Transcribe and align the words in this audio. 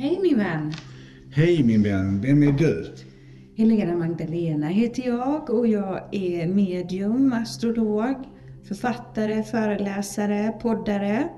Hej 0.00 0.18
min 0.22 0.38
vän! 0.38 0.72
Hej 1.30 1.64
min 1.64 1.82
vän, 1.82 2.20
vem 2.20 2.42
är 2.42 2.52
du? 2.52 2.94
Helena 3.56 3.96
Magdalena 3.96 4.66
heter 4.66 5.06
jag 5.06 5.50
och 5.50 5.66
jag 5.66 6.14
är 6.14 6.46
medium, 6.46 7.32
astrolog, 7.32 8.14
författare, 8.64 9.42
föreläsare, 9.42 10.52
poddare 10.62 11.28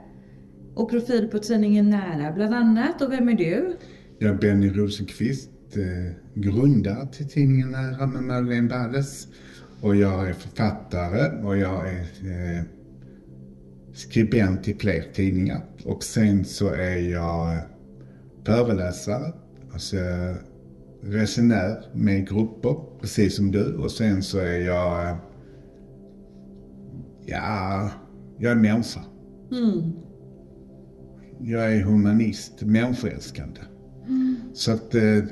och 0.74 0.90
profil 0.90 1.28
på 1.28 1.38
tidningen 1.38 1.90
Nära 1.90 2.32
bland 2.32 2.54
annat. 2.54 3.02
Och 3.02 3.12
vem 3.12 3.28
är 3.28 3.34
du? 3.34 3.76
Jag 4.18 4.30
är 4.30 4.38
Benny 4.38 4.68
Rosenqvist, 4.68 5.50
eh, 5.76 6.14
grundare 6.34 7.06
till 7.06 7.28
tidningen 7.28 7.70
Nära 7.70 8.06
med 8.06 8.22
Madeleine 8.22 8.68
Balles. 8.68 9.28
Och 9.80 9.96
jag 9.96 10.28
är 10.28 10.32
författare 10.32 11.42
och 11.46 11.56
jag 11.56 11.88
är 11.88 12.00
eh, 12.00 12.62
skribent 13.94 14.68
i 14.68 14.74
fler 14.74 15.04
tidningar. 15.12 15.64
Och 15.84 16.02
sen 16.02 16.44
så 16.44 16.68
är 16.68 17.10
jag 17.10 17.58
föreläsare, 18.44 19.32
alltså 19.72 19.96
resenär 21.02 21.84
med 21.92 22.28
grupper, 22.28 22.76
precis 23.00 23.36
som 23.36 23.50
du. 23.50 23.76
Och 23.76 23.90
sen 23.90 24.22
så 24.22 24.38
är 24.38 24.58
jag, 24.58 25.08
eh, 25.08 25.16
ja, 27.26 27.90
jag 28.38 28.52
är 28.52 28.56
människa. 28.56 29.00
Mm. 29.52 29.92
Jag 31.40 31.76
är 31.76 31.82
humanist, 31.82 32.62
människoälskande. 32.62 33.60
Så 34.54 34.72
att 34.72 34.94
eh, 34.94 35.24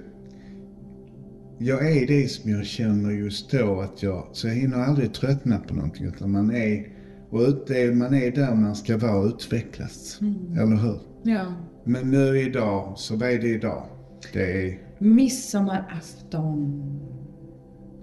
jag 1.59 1.97
är 1.97 2.07
det 2.07 2.29
som 2.29 2.51
jag 2.51 2.65
känner 2.65 3.11
just 3.11 3.51
då 3.51 3.81
att 3.81 4.03
jag, 4.03 4.29
så 4.33 4.49
jag 4.49 4.55
hinner 4.55 4.79
aldrig 4.79 5.13
tröttna 5.13 5.59
på 5.59 5.75
någonting 5.75 6.07
utan 6.07 6.31
man 6.31 6.55
är, 6.55 6.87
och 7.31 7.41
ut, 7.41 7.97
man 7.97 8.15
är 8.15 8.31
där 8.31 8.55
man 8.55 8.77
ska 8.77 8.97
vara 8.97 9.17
och 9.19 9.27
utvecklas. 9.27 10.21
Eller 10.59 10.77
hur? 10.77 11.10
Ja. 11.23 11.55
Men 11.85 12.11
nu 12.11 12.41
idag, 12.41 12.93
så 12.97 13.17
vad 13.17 13.31
är 13.31 13.39
det 13.39 13.49
idag? 13.49 13.87
Det 14.33 14.69
är, 14.69 14.79
Midsommarafton. 14.99 16.83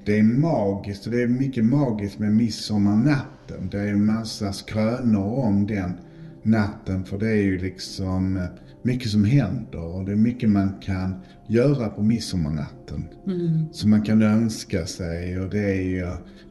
det 0.05 0.19
är 0.19 0.23
magiskt 0.23 1.05
och 1.05 1.11
det 1.11 1.21
är 1.21 1.27
mycket 1.27 1.65
magiskt 1.65 2.19
med 2.19 2.31
midsommarnatten. 2.31 3.69
Det 3.71 3.79
är 3.79 3.87
en 3.87 4.05
massa 4.05 4.53
skrönor 4.53 5.45
om 5.45 5.67
den 5.67 5.91
natten 6.43 7.05
för 7.05 7.17
det 7.17 7.29
är 7.29 7.41
ju 7.43 7.57
liksom 7.57 8.37
eh, 8.37 8.43
mycket 8.81 9.11
som 9.11 9.23
händer 9.23 9.95
och 9.95 10.05
det 10.05 10.11
är 10.11 10.15
mycket 10.15 10.49
man 10.49 10.73
kan 10.81 11.15
göra 11.47 11.89
på 11.89 12.03
midsommarnatten. 12.03 13.05
Som 13.71 13.89
man 13.89 14.01
kan 14.01 14.21
önska 14.21 14.85
sig 14.85 15.39
och 15.39 15.49
det 15.49 15.71
är 15.71 15.81
ju, 15.81 16.07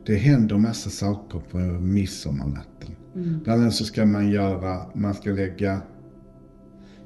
det 0.07 0.15
händer 0.17 0.59
massa 0.59 0.91
saker 0.91 1.39
på 1.51 1.59
midsommarnatten. 1.81 2.91
Bland 3.45 3.63
annat 3.63 3.75
så 3.75 3.85
ska 3.85 4.07
man 4.07 4.31
göra, 4.31 4.81
man 4.95 5.15
ska 5.15 5.31
lägga 5.31 5.81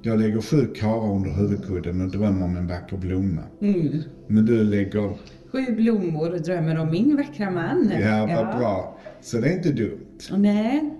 jag 0.02 0.20
lägger 0.20 0.40
sju 0.40 0.66
karlar 0.66 1.14
under 1.14 1.30
huvudkudden 1.30 2.00
och 2.00 2.10
drömmer 2.10 2.44
om 2.44 2.56
en 2.56 2.66
vacker 2.66 2.96
blomma. 2.96 3.42
Mm. 3.60 4.02
Men 4.26 4.46
du 4.46 4.64
lägger, 4.64 5.16
Sju 5.52 5.74
blommor 5.76 6.32
och 6.34 6.40
drömmer 6.40 6.78
om 6.78 6.90
min 6.90 7.16
vackra 7.16 7.50
man. 7.50 7.92
ja 8.00 8.26
vad 8.26 8.58
bra. 8.58 8.98
Så 9.20 9.38
det 9.38 9.48
är 9.48 9.56
inte 9.56 9.72
dumt. 9.72 10.18
Nej, 10.36 10.90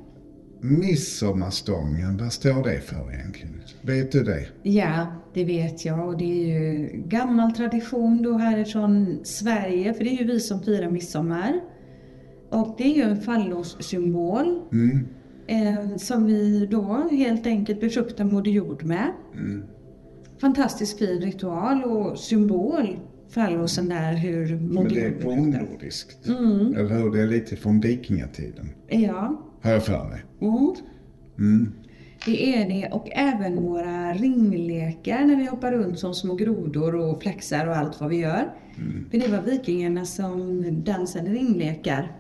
Midsommarstången, 0.61 2.17
vad 2.17 2.33
står 2.33 2.65
det 2.65 2.81
för 2.81 3.15
egentligen? 3.15 3.55
Vet 3.83 4.13
du 4.13 4.23
det? 4.23 4.47
Ja, 4.63 5.07
det 5.35 5.45
vet 5.45 5.85
jag 5.85 6.09
och 6.09 6.19
det 6.19 6.25
är 6.25 6.59
ju 6.59 6.89
gammal 7.07 7.53
tradition 7.53 8.23
då 8.23 8.39
härifrån 8.39 9.19
Sverige, 9.25 9.95
för 9.95 10.05
det 10.05 10.11
är 10.11 10.19
ju 10.19 10.25
vi 10.27 10.41
som 10.41 10.63
firar 10.63 10.91
midsommar. 10.91 11.61
Och 12.51 12.75
det 12.79 12.85
är 12.85 12.97
ju 12.97 13.03
en 13.03 13.21
fallossymbol 13.21 14.61
Mm. 14.73 15.07
Eh, 15.51 15.97
som 15.97 16.27
vi 16.27 16.67
då 16.67 17.09
helt 17.11 17.47
enkelt 17.47 17.81
befruktar 17.81 18.25
Moder 18.25 18.51
Jord 18.51 18.85
med. 18.85 19.13
Mm. 19.35 19.63
Fantastiskt 20.41 20.99
fin 20.99 21.21
ritual 21.21 21.85
och 21.85 22.19
symbol, 22.19 22.99
fallosen 23.29 23.89
där, 23.89 24.13
hur 24.13 24.57
Men 24.57 24.75
Moder 24.75 24.91
det 24.91 25.01
är 25.01 25.05
Jord 25.05 25.15
befruktar. 25.17 25.37
fornnordiskt. 25.59 26.29
Mm. 26.29 26.75
Eller 26.75 26.99
hur? 26.99 27.11
Det 27.11 27.23
är 27.23 27.27
lite 27.27 27.57
från 27.57 27.81
vikingatiden. 27.81 28.69
Ja. 28.89 29.43
Har 29.63 29.71
jag 29.71 29.85
för 29.85 30.09
mig. 30.09 30.25
Mm. 30.41 30.75
Mm. 31.39 31.73
Det 32.27 32.55
är 32.57 32.69
det 32.69 32.89
och 32.93 33.09
även 33.13 33.63
våra 33.63 34.13
ringlekar 34.13 35.25
när 35.25 35.37
vi 35.37 35.47
hoppar 35.47 35.73
runt 35.73 35.99
som 35.99 36.15
små 36.15 36.35
grodor 36.35 36.95
och 36.95 37.23
flaxar 37.23 37.67
och 37.67 37.77
allt 37.77 38.01
vad 38.01 38.11
vi 38.11 38.17
gör. 38.17 38.53
För 39.11 39.19
det 39.19 39.29
var 39.29 39.43
vikingarna 39.43 40.05
som 40.05 40.65
dansade 40.85 41.31
ringlekar. 41.31 42.13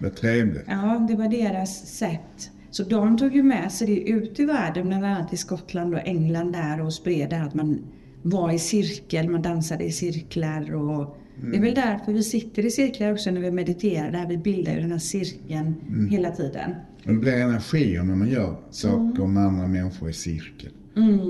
Vad 0.00 0.14
trevligt. 0.16 0.64
Ja, 0.66 1.06
det 1.10 1.16
var 1.16 1.28
deras 1.28 1.86
sätt. 1.86 2.50
Så 2.70 2.82
de 2.82 3.18
tog 3.18 3.34
ju 3.34 3.42
med 3.42 3.72
sig 3.72 3.86
det 3.86 4.10
ut 4.10 4.40
i 4.40 4.44
världen, 4.44 4.88
bland 4.88 5.04
annat 5.04 5.32
i 5.32 5.36
Skottland 5.36 5.94
och 5.94 6.00
England 6.04 6.52
där 6.52 6.80
och 6.80 6.92
spred 6.92 7.30
där 7.30 7.42
att 7.42 7.54
man 7.54 7.78
var 8.22 8.52
i 8.52 8.58
cirkel, 8.58 9.28
man 9.28 9.42
dansade 9.42 9.84
i 9.84 9.92
cirklar 9.92 10.74
och 10.74 11.16
det 11.42 11.56
är 11.56 11.60
väl 11.60 11.74
därför 11.74 12.12
vi 12.12 12.22
sitter 12.22 12.66
i 12.66 12.70
cirklar 12.70 13.12
också 13.12 13.30
när 13.30 13.40
vi 13.40 13.50
mediterar, 13.50 14.10
där 14.10 14.26
vi 14.26 14.38
bildar 14.38 14.72
ju 14.72 14.80
den 14.80 14.92
här 14.92 14.98
cirkeln 14.98 15.74
hela 16.10 16.30
tiden. 16.30 16.74
Och 17.04 17.12
det 17.12 17.18
blir 17.18 17.32
energier 17.32 18.02
när 18.02 18.14
man 18.14 18.28
gör 18.28 18.56
saker 18.70 19.26
med 19.26 19.42
andra 19.42 19.66
människor 19.66 20.10
i 20.10 20.12
cirkel. 20.12 20.70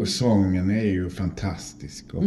Och 0.00 0.08
sången 0.08 0.70
är 0.70 0.84
ju 0.84 1.10
fantastisk. 1.10 2.14
Och 2.14 2.24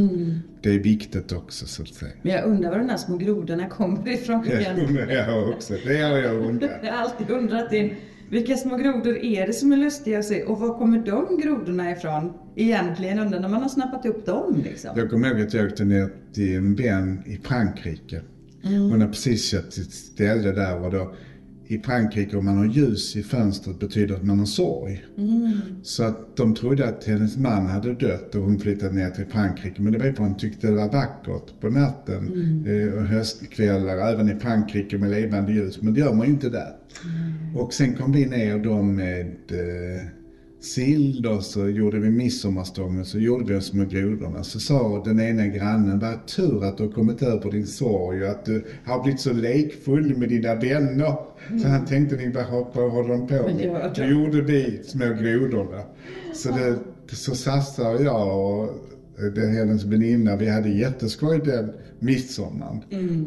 Det 0.62 0.70
är 0.70 0.80
viktigt 0.80 1.32
också 1.32 1.68
så 1.68 1.82
att 1.82 1.88
säga. 1.88 2.12
Men 2.22 2.32
jag 2.32 2.46
undrar 2.46 2.70
var 2.70 2.78
de 2.78 2.88
där 2.88 2.98
små 2.98 3.18
grodorna 3.18 3.70
kommer 3.70 4.10
ifrån 4.10 4.44
Det 4.48 4.86
undrar 4.88 5.08
jag 5.08 5.50
också. 5.50 5.74
Det 5.86 6.02
har 6.02 6.18
jag 6.18 6.36
undrat. 6.36 6.72
Jag 6.84 6.92
har 6.92 7.00
alltid 7.00 7.30
undrat 7.30 7.74
in, 7.74 7.96
vilka 8.34 8.58
små 8.58 8.78
grodor 8.78 9.18
är 9.18 9.48
det 9.48 9.54
som 9.54 9.72
är 9.72 9.78
lustiga 9.78 10.20
att 10.20 10.26
se 10.26 10.44
och 10.44 10.60
var 10.60 10.78
kommer 10.78 10.98
de 10.98 11.42
grodorna 11.42 11.92
ifrån 11.92 12.34
egentligen? 12.56 13.20
Undrar 13.20 13.40
när 13.40 13.50
man 13.50 13.62
har 13.62 13.70
snappat 13.70 14.06
upp 14.06 14.26
dem 14.26 14.62
liksom. 14.64 14.92
Jag 14.96 15.10
kommer 15.10 15.30
ihåg 15.30 15.42
att 15.42 15.54
jag 15.54 15.66
åkte 15.66 15.84
ner 15.84 16.10
till 16.34 16.56
en 16.56 16.76
vän 16.76 17.24
i 17.26 17.38
Frankrike. 17.38 18.22
Hon 18.64 19.02
har 19.02 19.08
precis 19.08 19.50
köpt 19.50 19.78
ett 19.78 19.92
ställe 19.92 20.52
där 20.52 20.84
och 20.86 20.92
då 20.92 21.16
i 21.68 21.80
Frankrike 21.80 22.38
om 22.38 22.46
man 22.46 22.58
har 22.58 22.66
ljus 22.66 23.16
i 23.16 23.24
fönstret 23.24 23.80
betyder 23.80 24.16
att 24.16 24.24
man 24.24 24.40
har 24.40 24.46
sorg. 24.46 25.06
Så 25.84 26.04
att 26.04 26.36
de 26.36 26.56
trodde 26.56 26.88
att 26.88 27.04
hennes 27.04 27.38
man 27.38 27.68
hade 27.68 27.94
dött 27.94 28.36
och 28.36 28.42
hon 28.42 28.60
flyttade 28.60 28.96
ner 28.96 29.10
till 29.10 29.26
Frankrike. 29.26 29.82
Men 29.82 29.94
det 29.94 29.98
var 29.98 30.06
för 30.06 30.12
att 30.12 30.18
hon 30.18 30.38
tyckte 30.38 30.68
det 30.68 30.74
var 30.74 30.92
vackert 30.92 31.60
på 31.62 31.70
natten 31.70 32.24
eh, 32.68 32.94
och 32.94 33.08
höstkvällar 33.08 34.14
även 34.14 34.30
i 34.30 34.40
Frankrike 34.40 34.98
med 34.98 35.12
levande 35.12 35.54
ljus. 35.54 35.82
Men 35.82 35.94
det 35.94 36.00
gör 36.00 36.14
man 36.14 36.26
ju 36.26 36.34
inte 36.34 36.50
där. 36.50 36.76
Och 37.56 37.74
sen 37.74 37.94
kom 37.94 38.12
vi 38.12 38.26
ner 38.26 38.60
då 38.60 38.82
med 38.82 39.36
sill 40.66 41.28
och 41.28 41.44
så 41.44 41.70
gjorde 41.70 42.00
vi 42.00 42.10
midsommarstång 42.10 43.00
och 43.00 43.08
så 43.08 43.20
gjorde 43.20 43.46
vi 43.46 43.54
de 43.54 43.62
små 43.62 43.86
grodorna. 43.86 44.44
Så 44.44 44.60
sa 44.60 45.04
den 45.06 45.20
ena 45.20 45.48
grannen, 45.48 46.00
vad 46.00 46.28
tur 46.28 46.64
att 46.64 46.78
du 46.78 46.84
har 46.84 46.92
kommit 46.92 47.22
över 47.22 47.52
din 47.52 47.68
sorg 47.68 48.24
och 48.24 48.30
att 48.30 48.46
du 48.46 48.64
har 48.86 49.04
blivit 49.04 49.22
så 49.22 49.34
lekfull 49.34 50.18
med 50.18 50.30
dina 50.30 50.56
vänner. 50.56 51.16
Så 51.62 51.68
han 51.68 51.86
tänkte, 51.86 52.16
ni 52.16 52.32
vad 52.32 52.46
håller 52.92 53.10
de 53.10 53.28
på 53.28 53.34
med? 53.34 53.92
Då 53.96 54.04
gjorde 54.04 54.42
vi 54.42 54.82
små 54.84 55.06
grodorna. 55.06 55.84
Så, 56.34 56.50
det, 56.50 56.78
så 57.16 57.36
Sassa 57.36 57.90
och 57.90 58.02
jag 58.02 58.60
och 58.62 58.70
det 59.36 59.48
hennes 59.48 59.84
väninna, 59.84 60.36
vi 60.36 60.50
hade 60.50 60.70
jätteskoj 60.70 61.42
den 61.46 61.74
midsommaren. 62.00 62.84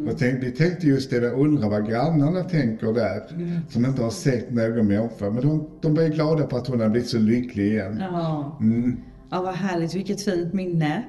Och 0.09 0.19
tänkte, 0.19 0.47
vi 0.47 0.53
tänkte 0.53 0.87
just 0.87 1.11
det, 1.11 1.17
jag 1.17 1.41
undrar 1.41 1.71
vad 1.71 1.89
grannarna 1.89 2.43
tänker 2.43 2.93
där. 2.93 3.23
Som 3.71 3.85
inte 3.85 4.03
har 4.03 4.11
sett 4.11 4.51
någon 4.51 4.87
människa. 4.87 5.31
Men 5.31 5.43
de, 5.43 5.69
de 5.81 6.03
ju 6.03 6.09
glada 6.09 6.47
på 6.47 6.57
att 6.57 6.67
hon 6.67 6.81
har 6.81 6.89
blivit 6.89 7.09
så 7.09 7.19
lycklig 7.19 7.67
igen. 7.67 7.99
Ja. 8.01 8.59
Mm. 8.61 8.97
ja, 9.31 9.43
vad 9.43 9.55
härligt. 9.55 9.95
Vilket 9.95 10.23
fint 10.23 10.53
minne. 10.53 11.05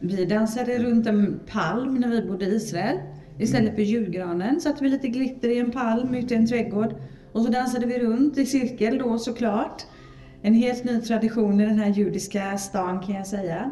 Vi 0.00 0.24
dansade 0.24 0.78
runt 0.78 1.06
en 1.06 1.40
palm 1.52 1.94
när 1.94 2.08
vi 2.08 2.22
bodde 2.22 2.44
i 2.44 2.54
Israel. 2.54 2.96
Istället 3.38 3.74
för 3.74 3.82
julgranen 3.82 4.60
satte 4.60 4.84
vi 4.84 4.90
lite 4.90 5.08
glitter 5.08 5.48
i 5.48 5.58
en 5.58 5.70
palm 5.70 6.14
ute 6.14 6.34
i 6.34 6.36
en 6.36 6.46
trädgård. 6.46 6.94
Och 7.32 7.42
så 7.42 7.50
dansade 7.50 7.86
vi 7.86 7.98
runt 7.98 8.38
i 8.38 8.46
cirkel 8.46 8.98
då 8.98 9.18
såklart. 9.18 9.82
En 10.46 10.54
helt 10.54 10.84
ny 10.84 11.00
tradition 11.00 11.60
i 11.60 11.66
den 11.66 11.78
här 11.78 11.92
judiska 11.92 12.58
stan 12.58 13.00
kan 13.00 13.14
jag 13.14 13.26
säga. 13.26 13.70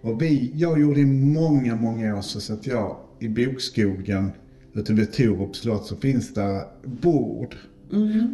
Och 0.00 0.22
vi, 0.22 0.52
jag 0.54 0.80
gjorde 0.80 1.00
i 1.00 1.06
många, 1.06 1.76
många 1.76 2.16
år 2.16 2.20
så 2.20 2.52
att 2.52 2.66
jag 2.66 2.96
i 3.18 3.28
bokskogen 3.28 4.30
ute 4.74 4.92
vid 4.92 5.12
Torups 5.12 5.58
slott 5.58 5.86
så 5.86 5.96
finns 5.96 6.34
där 6.34 6.62
bord. 6.84 7.56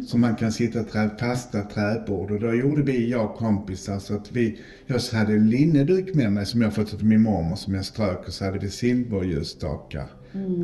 Som 0.07 0.21
man 0.21 0.35
kan 0.35 0.51
sitta 0.51 0.83
trä, 0.83 1.09
fasta 1.19 1.61
träbord. 1.61 2.31
Och 2.31 2.39
då 2.39 2.53
gjorde 2.53 2.81
vi, 2.81 3.09
jag 3.09 3.25
och 3.25 3.37
kompisar, 3.37 3.99
så 3.99 4.15
att 4.15 4.31
vi, 4.31 4.59
jag 4.85 4.99
hade 4.99 5.33
en 5.33 5.49
linneduk 5.49 6.15
med 6.15 6.31
mig 6.31 6.45
som 6.45 6.61
jag 6.61 6.73
fått 6.73 6.93
av 6.93 7.05
min 7.05 7.21
mormor 7.21 7.55
som 7.55 7.73
jag 7.73 7.85
strök 7.85 8.27
och 8.27 8.33
så 8.33 8.45
hade 8.45 8.59
vi 8.59 8.69
silverljusstakar. 8.69 10.07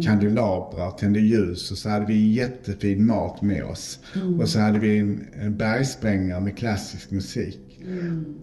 Kandelabrar, 0.03 0.91
tände 0.91 1.19
ljus 1.19 1.71
och 1.71 1.77
så 1.77 1.89
hade 1.89 2.05
vi 2.05 2.33
jättefin 2.33 3.05
mat 3.05 3.41
med 3.41 3.63
oss. 3.63 3.99
Och 4.41 4.49
så 4.49 4.59
hade 4.59 4.79
vi 4.79 4.97
en, 4.97 5.25
en 5.33 5.57
bergsprängare 5.57 6.41
med 6.41 6.57
klassisk 6.57 7.11
musik. 7.11 7.79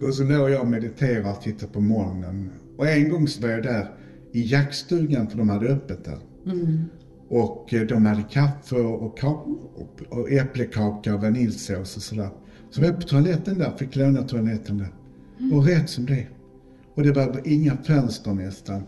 Och 0.01 0.13
så 0.13 0.23
låg 0.23 0.49
jag 0.49 0.61
och 0.61 0.67
mediterade 0.67 1.29
och 1.31 1.41
tittade 1.41 1.71
på 1.73 1.81
molnen. 1.81 2.49
Och 2.77 2.87
en 2.87 3.09
gång 3.09 3.27
så 3.27 3.41
var 3.41 3.49
jag 3.49 3.63
där 3.63 3.87
i 4.31 4.41
jaktstugan 4.41 5.27
för 5.29 5.37
de 5.37 5.49
hade 5.49 5.67
öppet 5.67 6.05
där. 6.05 6.17
Och 7.29 7.73
eh, 7.73 7.81
de 7.87 8.05
hade 8.05 8.23
kaffe 8.23 8.75
och, 8.75 9.19
kak- 9.19 9.45
och, 9.75 10.19
och 10.19 10.31
äpplekaka 10.31 11.15
och 11.15 11.21
vaniljsås 11.21 11.95
och 11.97 12.01
sådär. 12.03 12.29
Så 12.71 12.81
var 12.81 12.87
jag 12.87 12.95
på 12.95 13.07
toaletten 13.07 13.57
där, 13.57 13.71
fick 13.77 13.95
låna 13.95 14.21
toaletten 14.23 14.77
där. 14.77 14.89
Och 15.53 15.65
rätt 15.65 15.89
som 15.89 16.05
det. 16.05 16.27
Och 16.95 17.03
det 17.03 17.11
var 17.11 17.41
inga 17.45 17.77
fönster 17.77 18.33
nästan. 18.33 18.83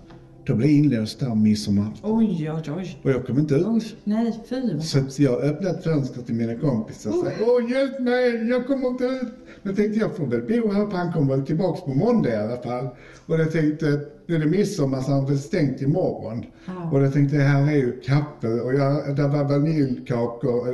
Då 0.51 0.57
blev 0.57 0.69
jag 0.69 0.77
inlåst 0.77 1.19
där 1.19 1.36
midsommar. 1.36 1.94
Oj, 2.03 2.51
oj, 2.51 2.71
oj. 2.77 3.00
Och 3.03 3.12
jag 3.12 3.25
kom 3.25 3.39
inte 3.39 3.56
ut. 3.56 3.65
Usch, 3.68 3.95
nej, 4.03 4.39
fy. 4.50 4.80
Så 5.09 5.24
jag 5.24 5.42
öppnade 5.42 5.81
fönstret 5.81 6.25
till 6.25 6.36
mina 6.36 6.56
kompisar 6.56 7.09
och 7.09 7.15
sa 7.15 7.31
Åh 7.42 7.71
hjälp 7.71 8.00
mig, 8.00 8.50
jag 8.50 8.68
kommer 8.68 8.88
inte 8.88 9.03
ut. 9.03 9.33
Men 9.63 9.75
tänkte 9.75 10.00
jag 10.00 10.15
får 10.15 10.25
väl 10.25 10.42
bo 10.42 10.71
här 10.71 10.88
för 10.88 10.98
han 10.98 11.13
kommer 11.13 11.36
väl 11.36 11.45
tillbaks 11.45 11.81
på 11.81 11.89
måndag 11.89 12.30
i 12.30 12.36
alla 12.36 12.62
fall. 12.62 12.88
Och 13.25 13.39
jag 13.39 13.51
tänkte 13.51 14.00
nu 14.27 14.36
är 14.36 14.39
det 14.39 14.45
midsommar 14.45 15.01
så 15.01 15.12
han 15.12 15.25
väl 15.25 15.39
stängt 15.39 15.81
imorgon. 15.81 16.45
Ja. 16.65 16.92
Och 16.92 17.01
jag 17.01 17.13
tänkte 17.13 17.38
här 17.38 17.71
är 17.71 17.75
ju 17.75 18.00
kaffe 18.00 18.47
och 18.47 18.74
jag, 18.74 19.15
där 19.15 19.27
var 19.27 19.44
vaniljkakor, 19.44 20.69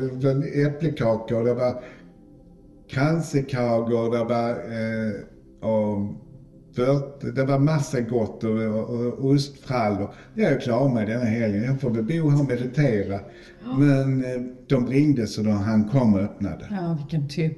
äppelkakor, 0.67 1.43
det 1.43 1.53
var 1.53 1.83
kransekakor, 2.89 4.17
det 4.17 4.23
var 4.23 4.49
eh, 4.49 5.69
och 5.69 6.26
vört, 6.77 7.21
det 7.35 7.43
var 7.43 7.59
massa 7.59 8.01
gott 8.01 8.43
och, 8.43 8.59
och, 8.59 8.89
och 8.89 9.25
ostfrallor. 9.25 10.13
Jag 10.33 10.51
är 10.51 10.59
klar 10.59 10.89
med 10.89 11.07
denna 11.07 11.25
helgen. 11.25 11.63
Jag 11.63 11.81
får 11.81 11.89
väl 11.89 12.03
bo 12.03 12.29
här 12.29 12.41
och 12.41 12.47
meditera. 12.47 13.19
Men 13.77 14.23
eh, 14.23 14.41
de 14.67 14.87
ringde 14.87 15.27
så 15.27 15.41
då 15.41 15.51
han 15.51 15.89
kom 15.89 16.13
och 16.13 16.19
öppnade. 16.19 16.67
Ja, 16.71 16.97
vilken 16.99 17.29
tur. 17.29 17.57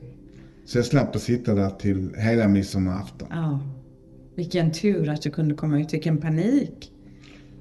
Så 0.65 0.77
jag 0.77 0.85
slapp 0.85 1.15
att 1.15 1.21
sitta 1.21 1.55
där 1.55 1.69
till 1.69 2.15
hela 2.17 2.47
midsommarafton. 2.47 3.27
Ja. 3.31 3.59
Vilken 4.35 4.71
tur 4.71 5.09
att 5.09 5.21
du 5.21 5.31
kunde 5.31 5.55
komma 5.55 5.79
ut. 5.79 5.93
Vilken 5.93 6.17
panik. 6.17 6.91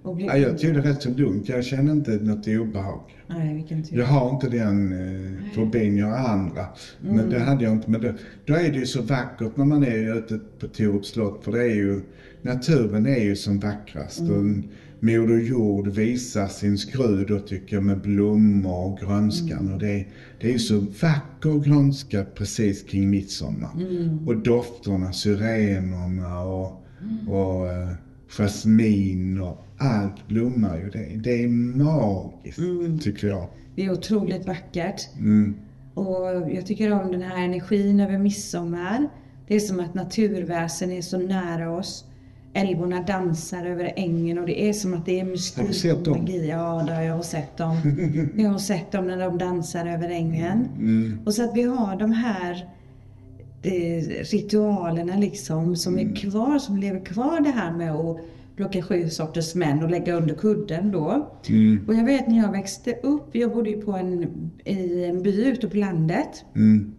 Och 0.08 0.16
bli... 0.16 0.26
Ja, 0.26 0.36
jag 0.36 0.58
tog 0.58 0.74
det 0.74 0.80
rätt 0.80 1.02
så 1.02 1.10
lugnt. 1.10 1.48
Jag 1.48 1.64
kände 1.64 1.92
inte 1.92 2.10
något 2.10 2.46
obehag. 2.48 3.00
Nej, 3.26 3.54
vilken 3.54 3.82
tur. 3.82 3.98
Jag 3.98 4.06
har 4.06 4.30
inte 4.30 4.48
den 4.48 4.92
eh, 4.92 5.52
fobin 5.54 5.96
jag 5.96 6.06
har 6.06 6.28
andra. 6.28 6.66
Men 7.00 7.18
Mm. 7.18 7.30
det 7.30 7.38
hade 7.38 7.64
jag 7.64 7.72
inte. 7.72 7.90
Men 7.90 8.00
det, 8.00 8.14
då 8.46 8.54
är 8.54 8.72
det 8.72 8.78
ju 8.78 8.86
så 8.86 9.02
vackert 9.02 9.56
när 9.56 9.64
man 9.64 9.84
är 9.84 10.18
ute 10.18 10.38
på 10.60 10.66
Torup 10.68 11.06
slott. 11.06 11.44
För 11.44 11.52
det 11.52 11.62
är 11.62 11.74
ju, 11.74 12.00
naturen 12.42 13.06
är 13.06 13.24
ju 13.24 13.36
som 13.36 13.58
vackrast. 13.58 14.20
Mm. 14.20 14.34
Och 14.58 14.64
Moder 15.04 15.38
Jord 15.48 15.88
visar 15.88 16.46
sin 16.48 16.78
skrud 16.78 17.28
då 17.28 17.38
tycker 17.38 17.76
jag 17.76 17.82
med 17.84 18.00
blommor 18.00 18.86
och 18.92 18.98
grönskan. 18.98 19.58
Mm. 19.58 19.72
Och 19.74 19.78
det, 19.80 19.90
är- 19.90 20.08
det 20.40 20.48
är 20.48 20.52
ju 20.52 20.58
så 20.58 20.78
vacker 20.78 21.64
grönska 21.64 22.24
precis 22.34 22.82
kring 22.82 23.10
midsommar. 23.10 23.70
Mm. 23.80 24.28
Och 24.28 24.36
dofterna, 24.36 25.12
syrenerna 25.12 26.40
och, 26.40 26.84
och 27.28 27.66
jasmin 28.28 29.40
och 29.40 29.64
allt 29.78 30.28
blommar 30.28 30.76
ju. 30.76 30.90
Det, 30.90 31.16
det 31.16 31.42
är 31.44 31.48
magiskt 31.48 32.58
Mm. 32.58 32.98
tycker 32.98 33.28
jag. 33.28 33.46
Det 33.76 33.84
är 33.84 33.92
otroligt 33.92 34.46
vackert. 34.46 35.08
Mm. 35.18 35.54
Och 35.94 36.50
jag 36.52 36.66
tycker 36.66 36.92
om 36.92 37.12
den 37.12 37.22
här 37.22 37.44
energin 37.44 38.00
över 38.00 38.18
midsommar. 38.18 39.08
Det 39.46 39.54
är 39.54 39.60
som 39.60 39.80
att 39.80 39.94
naturväsen 39.94 40.90
är 40.92 41.02
så 41.02 41.18
nära 41.18 41.70
oss. 41.70 42.04
Älvorna 42.54 43.02
dansar 43.02 43.66
över 43.66 43.92
ängen 43.96 44.38
och 44.38 44.46
det 44.46 44.62
är 44.68 44.72
som 44.72 44.94
att 44.94 45.06
det 45.06 45.20
är 45.20 45.24
mystik 45.24 45.60
Har 45.62 45.68
du 45.68 45.74
sett 45.74 46.04
dem? 46.04 46.18
magi. 46.18 46.48
Ja, 46.48 46.84
det 46.86 46.94
har 46.94 47.02
jag 47.02 47.24
sett 47.24 47.56
dem. 47.56 47.76
Jag 48.36 48.50
har 48.50 48.58
sett 48.58 48.92
dem 48.92 49.06
när 49.06 49.18
de 49.18 49.38
dansar 49.38 49.86
över 49.86 50.08
ängen. 50.10 50.68
Mm. 50.78 51.18
Och 51.26 51.34
så 51.34 51.44
att 51.44 51.56
vi 51.56 51.62
har 51.62 51.96
de 51.96 52.12
här 52.12 52.68
ritualerna 53.62 55.16
liksom 55.16 55.76
som 55.76 55.98
är 55.98 56.16
kvar, 56.16 56.58
som 56.58 56.76
lever 56.76 57.04
kvar 57.04 57.40
det 57.40 57.50
här 57.50 57.72
med 57.72 57.92
att 57.92 58.18
plocka 58.56 58.82
sju 58.82 59.08
sorters 59.08 59.54
män 59.54 59.82
och 59.82 59.90
lägga 59.90 60.14
under 60.14 60.34
kudden 60.34 60.90
då. 60.90 61.30
Mm. 61.48 61.84
Och 61.88 61.94
jag 61.94 62.04
vet 62.04 62.28
när 62.28 62.38
jag 62.38 62.52
växte 62.52 62.92
upp, 63.02 63.36
jag 63.36 63.52
bodde 63.52 63.70
ju 63.70 63.80
på 63.80 63.92
en, 63.92 64.22
i 64.64 65.04
en 65.04 65.22
by 65.22 65.44
ute 65.44 65.68
på 65.68 65.76
landet. 65.76 66.44
Mm. 66.56 66.94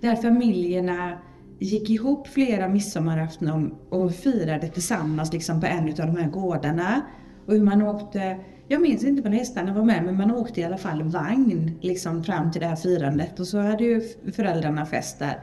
Där 0.00 0.16
familjerna 0.16 1.18
gick 1.58 1.90
ihop 1.90 2.28
flera 2.28 2.68
midsommarafton 2.68 3.74
och 3.88 4.14
firade 4.14 4.68
tillsammans 4.68 5.32
liksom 5.32 5.60
på 5.60 5.66
en 5.66 5.88
av 5.88 5.94
de 5.94 6.16
här 6.16 6.30
gårdarna. 6.30 7.02
Och 7.46 7.52
hur 7.52 7.62
man 7.62 7.82
åkte, 7.82 8.38
jag 8.68 8.82
minns 8.82 9.04
inte 9.04 9.22
vad 9.22 9.32
hästarna 9.32 9.74
var 9.74 9.84
med, 9.84 10.04
men 10.04 10.16
man 10.16 10.30
åkte 10.30 10.60
i 10.60 10.64
alla 10.64 10.78
fall 10.78 11.02
vagn 11.02 11.78
liksom 11.80 12.24
fram 12.24 12.52
till 12.52 12.60
det 12.60 12.66
här 12.66 12.76
firandet. 12.76 13.40
Och 13.40 13.46
så 13.46 13.58
hade 13.58 13.84
ju 13.84 14.00
föräldrarna 14.32 14.86
fest 14.86 15.18
där. 15.18 15.38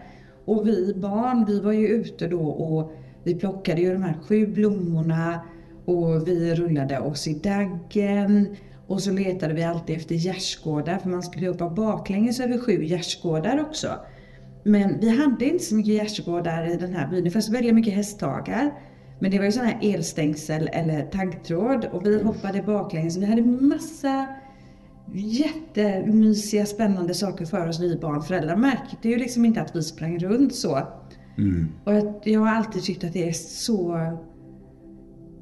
Och 0.50 0.68
vi 0.68 0.94
barn, 0.94 1.46
vi 1.46 1.60
var 1.60 1.72
ju 1.72 1.88
ute 1.88 2.28
då 2.28 2.42
och 2.42 2.92
vi 3.24 3.36
plockade 3.36 3.82
ju 3.82 3.94
de 3.94 4.04
här 4.04 4.18
sju 4.28 4.48
blommorna 4.48 5.40
och 5.86 6.28
vi 6.28 6.56
rullade 6.56 7.00
oss 7.00 7.28
i 7.28 7.34
daggen. 7.34 8.56
Och 8.88 9.02
så 9.02 9.12
letade 9.12 9.54
vi 9.54 9.64
alltid 9.64 9.98
efter 9.98 10.16
gärdsgårdar 10.16 10.98
för 10.98 11.10
man 11.10 11.24
skulle 11.24 11.48
hoppa 11.48 11.70
baklänges 11.70 12.40
över 12.40 12.58
sju 12.58 12.84
gärdsgårdar 12.84 13.66
också. 13.70 13.88
Men 14.64 15.00
vi 15.00 15.10
hade 15.10 15.46
inte 15.46 15.64
så 15.64 15.76
mycket 15.76 15.94
gärdsgårdar 15.94 16.74
i 16.74 16.78
den 16.78 16.94
här 16.94 17.08
byn. 17.08 17.24
Det 17.24 17.32
fanns 17.32 17.50
väldigt 17.50 17.76
mycket 17.76 17.94
hästhagar. 17.94 18.72
Men 19.20 19.32
det 19.32 19.38
var 19.38 19.46
ju 19.46 19.52
sådana 19.52 19.72
här 19.72 19.94
elstängsel 19.94 20.70
eller 20.74 21.06
taggtråd 21.06 21.86
och 21.86 22.06
vi 22.06 22.24
hoppade 22.24 22.62
baklänges. 22.62 23.18
Vi 23.18 23.26
hade 23.26 23.42
massa 23.42 24.28
jättemysiga, 25.14 26.66
spännande 26.66 27.14
saker 27.14 27.46
för 27.46 27.68
oss 27.68 27.80
vi 27.80 27.96
barn. 28.02 28.22
Föräldrar 28.22 28.56
märkte 28.56 29.10
ju 29.10 29.18
liksom 29.18 29.46
inte 29.46 29.62
att 29.62 29.76
vi 29.76 29.84
sprang 29.84 30.20
runt 30.20 30.56
så. 30.56 30.80
Mm. 31.38 31.68
Och 31.86 31.94
jag, 31.94 32.14
jag 32.24 32.40
har 32.40 32.48
alltid 32.48 32.84
tyckt 32.84 33.04
att 33.04 33.14
det 33.14 33.30
är 33.30 33.34
så... 33.34 33.98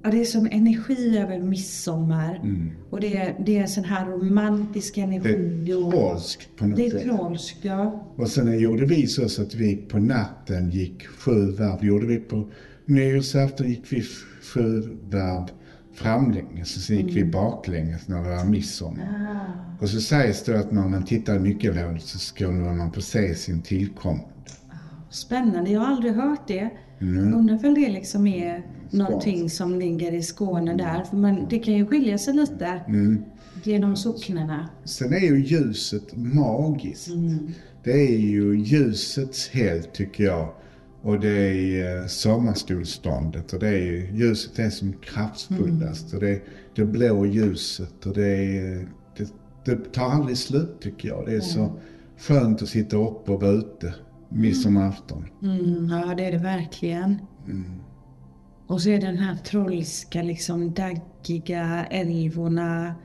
Ja, 0.03 0.11
det 0.11 0.21
är 0.21 0.25
sån 0.25 0.47
energi 0.47 1.17
över 1.17 1.39
midsommar. 1.39 2.41
Och 2.89 2.99
det 3.01 3.17
är, 3.17 3.35
det 3.45 3.57
är 3.57 3.61
en 3.61 3.67
sån 3.67 3.83
här 3.83 4.05
romantisk 4.05 4.97
Mm. 4.97 5.09
Det 5.23 5.29
energi. 5.29 5.71
är 5.71 5.91
trolskt 5.91 6.55
på 6.57 6.65
något 6.67 6.77
Det 6.77 6.85
är 6.85 6.89
sätt. 6.89 7.03
trolskt, 7.03 7.57
ja. 7.61 8.07
Och 8.15 8.27
sen 8.27 8.59
gjorde 8.59 8.85
vi 8.85 9.07
så, 9.07 9.29
så 9.29 9.41
att 9.41 9.55
vi 9.55 9.75
på 9.75 9.99
natten 9.99 10.69
gick 10.69 11.07
sju 11.07 11.51
varv. 11.51 11.85
gjorde 11.85 12.05
vi 12.07 12.17
på 12.17 12.49
nyårsafton 12.85 13.69
gick 13.69 13.93
vi 13.93 14.01
sju 14.53 14.81
varv 15.11 15.49
framlänges 15.97 16.75
och 16.75 16.81
sen 16.81 16.97
gick 16.97 17.15
vi 17.15 17.25
baklänges 17.25 18.07
när 18.07 18.23
det 18.23 18.29
var 18.35 18.45
midsommar. 18.45 19.07
Och 19.81 19.89
så 19.89 20.01
sägs 20.01 20.43
det 20.43 20.59
att 20.59 20.71
när 20.71 20.87
man 20.87 21.05
tittar 21.05 21.35
i 21.35 21.39
nyckelhålet 21.39 22.01
så 22.03 22.19
skulle 22.19 22.51
man 22.51 22.91
få 22.91 23.01
se 23.01 23.35
sin 23.35 23.61
tillkommande. 23.61 24.27
Spännande, 25.09 25.69
jag 25.71 25.79
har 25.81 25.87
aldrig 25.87 26.13
hört 26.13 26.47
det. 26.47 26.69
Mm. 27.01 27.33
Undrar 27.33 27.55
ifall 27.55 27.73
det 27.73 27.89
liksom 27.89 28.27
är 28.27 28.63
någonting 28.91 29.49
som 29.49 29.79
ligger 29.79 30.11
i 30.13 30.21
Skåne 30.23 30.73
där. 30.73 31.03
För 31.03 31.17
man, 31.17 31.45
det 31.49 31.59
kan 31.59 31.73
ju 31.73 31.85
skilja 31.85 32.17
sig 32.17 32.33
lite 32.33 32.81
Mm. 32.87 33.23
genom 33.63 33.95
socknarna. 33.95 34.69
Sen 34.85 35.13
är 35.13 35.19
ju 35.19 35.45
ljuset 35.45 36.15
magiskt. 36.15 37.09
Det 37.83 37.91
är 37.91 38.19
ju 38.19 38.57
ljusets 38.59 39.49
helg 39.49 39.83
tycker 39.93 40.23
jag. 40.23 40.49
Och 41.01 41.19
det 41.19 41.29
är 41.29 42.01
eh, 42.01 42.07
sommarstolsståndet 42.07 43.53
och 43.53 43.59
det 43.59 43.67
är 43.67 43.85
ju, 43.85 44.11
ljuset 44.13 44.59
är 44.59 44.69
som 44.69 44.93
kraftfullast. 44.93 46.13
Och 46.13 46.19
det 46.19 46.29
är 46.29 46.43
det 46.75 46.85
blå 46.85 47.25
ljuset 47.25 48.05
och 48.05 48.13
det 48.13 48.27
är, 48.27 48.87
det, 49.17 49.33
det 49.65 49.93
tar 49.93 50.09
aldrig 50.09 50.37
slut 50.37 50.81
tycker 50.81 51.07
jag. 51.07 51.25
Det 51.25 51.35
är 51.35 51.39
så 51.39 51.79
skönt 52.17 52.61
att 52.61 52.69
sitta 52.69 52.97
uppe 52.97 53.31
och 53.31 53.41
vara 53.41 53.51
ute 53.51 53.93
midsommarafton. 54.29 55.25
Mm, 55.41 55.89
ja, 55.89 56.15
det 56.15 56.25
är 56.25 56.31
det 56.31 56.37
verkligen. 56.37 57.17
Och 58.67 58.81
så 58.81 58.89
är 58.89 59.01
det 59.01 59.07
den 59.07 59.17
här 59.17 59.35
trollska, 59.35 60.21
liksom 60.21 60.73
daggiga 60.73 61.85
älvorna. 61.85 62.95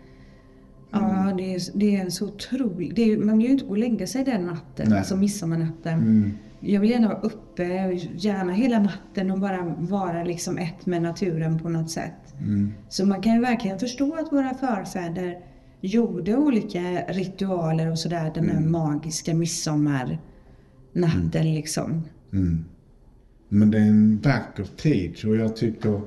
Ja, 0.90 1.34
det 1.38 1.54
är, 1.54 1.78
det 1.78 1.96
är 1.96 2.00
en 2.00 2.11
så 2.11 2.26
otrolig... 2.26 2.99
Är, 2.99 3.16
man 3.16 3.38
vill 3.38 3.46
ju 3.46 3.52
inte 3.52 3.64
gå 3.64 3.70
och 3.70 3.78
lägga 3.78 4.06
sig 4.06 4.25
den 4.25 4.46
natten, 4.46 4.87
Nej. 4.88 4.99
alltså 4.99 5.16
midsommarnatten. 5.16 5.94
Mm. 5.94 6.32
Jag 6.64 6.81
vill 6.81 6.90
gärna 6.90 7.09
vara 7.09 7.21
uppe, 7.21 7.64
gärna 8.16 8.52
hela 8.52 8.78
natten 8.78 9.31
och 9.31 9.40
bara 9.40 9.75
vara 9.78 10.25
liksom 10.25 10.59
ett 10.59 10.87
med 10.87 11.02
naturen 11.02 11.59
på 11.59 11.69
något 11.69 11.90
sätt. 11.90 12.35
Mm. 12.40 12.73
Så 12.88 13.07
man 13.07 13.23
kan 13.23 13.35
ju 13.35 13.40
verkligen 13.40 13.78
förstå 13.78 14.14
att 14.14 14.33
våra 14.33 14.54
förfäder 14.54 15.38
gjorde 15.81 16.37
olika 16.37 16.81
ritualer 17.09 17.90
och 17.90 17.99
sådär 17.99 18.33
den 18.35 18.49
här 18.49 18.61
magiska 18.61 19.35
midsommarnatten 19.35 21.54
liksom. 21.54 22.02
Mm. 22.33 22.64
Men 23.49 23.71
det 23.71 23.78
är 23.78 23.83
en 23.83 24.21
vacker 24.21 24.64
tid 24.76 25.25
och 25.25 25.37
jag 25.37 25.57
tycker 25.57 26.00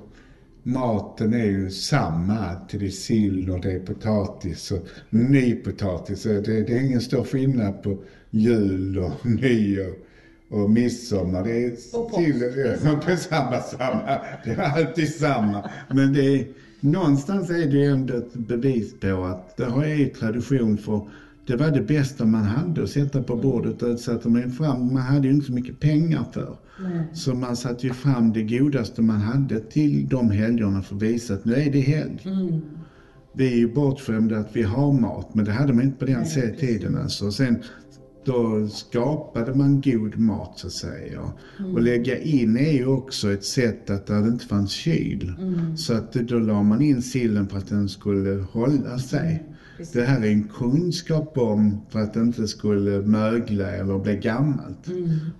maten 0.64 1.34
är 1.34 1.46
ju 1.46 1.70
samma. 1.70 2.56
Det 2.72 2.86
är 2.86 2.90
sill 2.90 3.50
och 3.50 3.62
det 3.62 3.72
är 3.72 3.80
potatis 3.80 4.72
och 4.72 4.88
nypotatis. 5.10 6.24
Det, 6.24 6.42
det 6.42 6.74
är 6.74 6.86
ingen 6.86 7.02
stor 7.02 7.24
skillnad 7.24 7.84
på 7.84 7.98
jul 8.30 9.00
och 9.00 9.26
nyår 9.26 10.05
och 10.50 10.70
midsommar. 10.70 11.44
Det 11.44 11.66
är 11.66 11.72
Och 11.94 12.12
påsk. 12.12 12.28
ja, 12.86 13.00
på 13.06 13.16
samma, 13.18 13.62
samma. 13.62 14.20
Det 14.46 14.52
är 14.52 14.78
alltid 14.78 15.14
samma. 15.14 15.70
Men 15.90 16.14
det 16.14 16.40
är, 16.40 16.48
någonstans 16.80 17.50
är 17.50 17.72
det 17.72 17.86
ändå 17.86 18.18
ett 18.18 18.34
bevis 18.34 19.00
på 19.00 19.24
att 19.24 19.58
det 19.58 19.66
har 19.66 19.86
ju 19.86 20.06
tradition 20.10 20.78
för 20.78 21.08
det 21.48 21.56
var 21.56 21.72
det 21.72 21.82
bästa 21.82 22.26
man 22.26 22.44
hade 22.44 22.84
att 22.84 22.90
sätta 22.90 23.24
på 23.24 23.36
bordet. 23.36 23.82
Och 23.82 24.00
satte 24.00 24.30
man 24.30 24.52
fram, 24.52 24.94
man 24.94 25.04
hade 25.04 25.28
ju 25.28 25.34
inte 25.34 25.46
så 25.46 25.52
mycket 25.54 25.80
pengar 25.80 26.26
för. 26.34 26.58
Så 27.14 27.34
man 27.34 27.56
satte 27.56 27.88
ju 27.88 27.94
fram 27.94 28.34
det 28.34 28.44
godaste 28.44 29.02
man 29.02 29.22
hade 29.22 29.60
till 29.60 30.08
de 30.10 30.32
helgerna 30.32 30.82
för 30.82 30.96
att 30.96 31.02
visa 31.02 31.34
att 31.34 31.46
nu 31.46 31.56
är 31.56 31.72
det 31.72 31.80
helg. 31.80 32.22
Vi 33.34 33.54
är 33.54 33.58
ju 33.58 33.74
bortskämda 33.74 34.38
att 34.38 34.56
vi 34.56 34.64
har 34.64 34.94
mat, 34.94 35.36
men 35.36 35.46
det 35.46 35.52
hade 35.52 35.74
man 35.74 35.84
inte 35.86 36.00
på 36.00 36.06
den 36.06 36.26
tiden. 36.60 36.98
Alltså. 36.98 37.32
Sen 37.32 37.64
då 38.26 38.68
skapade 38.68 39.54
man 39.54 39.82
god 39.82 40.18
mat 40.18 40.60
så 40.60 40.68
att 40.68 40.74
säga. 40.74 41.32
Och 41.74 41.82
lägga 41.82 42.20
in 42.20 42.58
är 42.58 42.72
ju 42.72 42.88
också 42.88 43.32
ett 43.32 43.46
sätt 43.46 43.90
att 43.90 44.08
där 44.08 44.22
det 44.22 44.28
inte 44.28 44.46
fanns 44.46 44.72
kyl. 44.72 45.34
Så 45.78 45.94
att 45.94 46.14
då 46.14 46.40
la 46.40 46.64
man 46.64 46.82
in 46.82 47.02
sillen 47.02 47.48
för 47.48 47.58
att 47.58 47.70
den 47.70 47.90
skulle 47.90 48.44
hålla 48.52 49.00
sig. 49.00 49.44
Det 49.94 50.02
här 50.02 50.22
är 50.22 50.30
en 50.30 50.44
kunskap 50.44 51.38
om 51.38 51.82
för 51.90 52.00
att 52.00 52.14
det 52.14 52.20
inte 52.20 52.48
skulle 52.48 53.02
mögla 53.02 53.72
eller 53.72 54.00
bli 54.00 54.18
gammalt. 54.18 54.88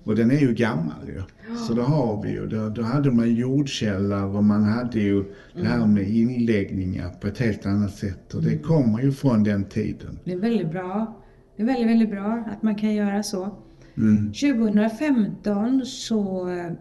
Och 0.04 0.16
den 0.16 0.32
är 0.32 0.40
ju 0.40 0.54
gammal 0.54 1.08
ju. 1.08 1.22
Så 1.68 1.74
då 1.74 1.82
har 1.82 2.24
vi 2.24 2.30
ju, 2.30 2.48
då, 2.48 2.70
då 2.70 2.82
hade 2.82 3.12
man 3.12 3.36
jordkällar 3.36 4.26
och 4.26 4.44
man 4.44 4.64
hade 4.64 5.00
ju 5.00 5.24
det 5.56 5.64
här 5.64 5.88
med 5.88 6.10
inläggningar 6.10 7.10
på 7.22 7.28
ett 7.28 7.38
helt 7.38 7.66
annat 7.66 7.96
sätt. 7.96 8.34
Och 8.34 8.44
det 8.44 8.58
kommer 8.58 9.02
ju 9.02 9.12
från 9.12 9.44
den 9.44 9.64
tiden. 9.64 10.20
Det 10.24 10.32
är 10.32 10.40
väldigt 10.40 10.72
bra. 10.72 11.22
Det 11.56 11.64
är 11.64 11.66
väldigt, 11.66 11.88
väldigt 11.88 12.10
bra 12.10 12.44
att 12.52 12.64
man 12.64 12.76
kan 12.76 12.94
göra 12.94 13.24
så. 13.24 13.50
Mm. 13.98 14.34
2015 14.34 15.86
så 15.86 16.50
eh, 16.50 16.72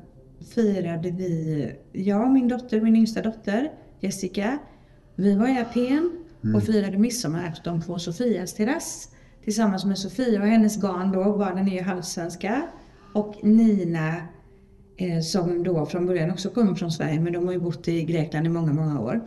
firade 0.55 1.11
vi, 1.11 1.73
jag 1.93 2.23
och 2.23 2.31
min 2.31 2.49
dotter, 2.49 2.81
min 2.81 2.97
yngsta 2.97 3.23
dotter 3.23 3.73
Jessica, 4.01 4.59
vi 5.15 5.35
var 5.35 5.49
i 5.49 5.59
Aten 5.59 6.11
och 6.55 6.63
firade 6.63 6.99
midsommarafton 6.99 7.83
på 7.83 7.99
Sofias 7.99 8.55
terrass 8.55 9.09
tillsammans 9.45 9.85
med 9.85 9.99
Sofia 9.99 10.41
och 10.41 10.47
hennes 10.47 10.83
garn 10.83 11.13
då, 11.13 11.39
barnen 11.39 11.69
är 11.69 11.73
ju 11.73 11.83
halvsvenska, 11.83 12.63
och 13.13 13.35
Nina 13.43 14.17
eh, 14.97 15.21
som 15.21 15.63
då 15.63 15.87
från 15.87 16.07
början 16.07 16.31
också 16.31 16.51
kommer 16.51 16.75
från 16.75 16.93
Sverige 16.93 17.21
men 17.21 17.33
de 17.33 17.47
har 17.47 17.53
ju 17.53 17.61
bott 17.61 17.89
i 17.89 18.05
Grekland 18.05 18.47
i 18.47 18.51
många, 18.51 18.73
många 18.73 19.01
år. 19.01 19.21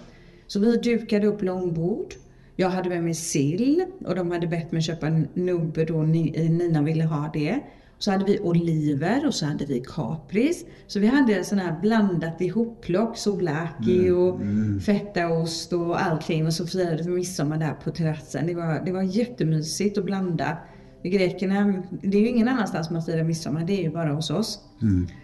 Så 0.47 0.59
vi 0.59 0.77
dukade 0.77 1.27
upp 1.27 1.41
långbord. 1.41 2.13
Jag 2.59 2.69
hade 2.69 2.89
med 2.89 3.03
mig 3.03 3.13
sill 3.13 3.85
och 4.05 4.15
de 4.15 4.31
hade 4.31 4.47
bett 4.47 4.71
mig 4.71 4.81
köpa 4.81 5.07
en 5.07 5.27
nubbe 5.33 5.85
då 5.85 6.01
Ni- 6.01 6.49
Nina 6.49 6.81
ville 6.81 7.03
ha 7.03 7.29
det. 7.33 7.59
Så 7.99 8.11
hade 8.11 8.25
vi 8.25 8.39
oliver 8.39 9.27
och 9.27 9.33
så 9.33 9.45
hade 9.45 9.65
vi 9.65 9.83
kapris. 9.95 10.65
Så 10.87 10.99
vi 10.99 11.07
hade 11.07 11.43
sån 11.43 11.59
här 11.59 11.81
blandat 11.81 12.41
ihopplock, 12.41 13.17
souvlaki 13.17 14.09
och 14.09 14.39
fetaost 14.85 15.73
och 15.73 16.01
allting. 16.03 16.45
Och 16.45 16.53
så 16.53 16.67
firade 16.67 17.03
vi 17.03 17.09
midsommar 17.09 17.57
där 17.57 17.73
på 17.83 17.91
terrassen. 17.91 18.47
Det 18.47 18.53
var, 18.55 18.85
det 18.85 18.91
var 18.91 19.01
jättemysigt 19.01 19.97
att 19.97 20.05
blanda. 20.05 20.57
Grekerna, 21.03 21.83
det 22.01 22.17
är 22.17 22.21
ju 22.21 22.27
ingen 22.29 22.47
annanstans 22.47 22.89
man 22.89 23.03
firar 23.03 23.23
midsommar, 23.23 23.63
det 23.67 23.73
är 23.79 23.83
ju 23.83 23.89
bara 23.91 24.13
hos 24.13 24.29
oss. 24.29 24.59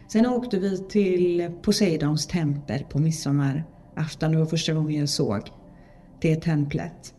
Sen 0.07 0.25
åkte 0.25 0.59
vi 0.59 0.77
till 0.77 1.51
Poseidons 1.61 2.27
tempel 2.27 2.83
på 2.89 2.99
midsommarafton. 2.99 4.31
Det 4.31 4.37
var 4.37 4.45
första 4.45 4.73
gången 4.73 4.99
jag 4.99 5.09
såg 5.09 5.41
det 6.21 6.35
templet. 6.35 7.13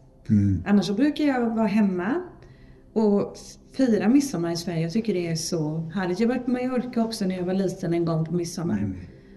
Annars 0.66 0.87
så 0.87 0.95
brukar 0.95 1.25
jag 1.25 1.57
vara 1.57 1.66
hemma 1.66 2.23
och 2.93 3.37
fira 3.76 4.09
midsommar 4.09 4.52
i 4.52 4.57
Sverige. 4.57 4.81
Jag 4.81 4.93
tycker 4.93 5.14
det 5.14 5.26
är 5.26 5.37
så 5.37 5.90
härligt. 5.95 6.21
Jag 6.21 6.28
var 6.28 6.38
på 6.38 6.50
Mallorca 6.50 7.04
också 7.04 7.25
när 7.25 7.37
jag 7.37 7.45
var 7.45 7.54
liten 7.54 7.95
en 7.95 8.04
gång 8.04 8.25
på 8.25 8.35
midsommar. 8.35 8.95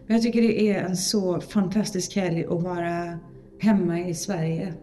Men 0.08 0.16
jag 0.16 0.22
tycker 0.22 0.42
det 0.42 0.70
är 0.70 0.84
en 0.84 0.98
så 0.98 1.42
fantastisk 1.42 2.16
helg 2.16 2.46
att 2.46 2.64
vara 2.64 3.20
hemma 3.60 4.00
i 4.00 4.14
Sverige. 4.14 4.74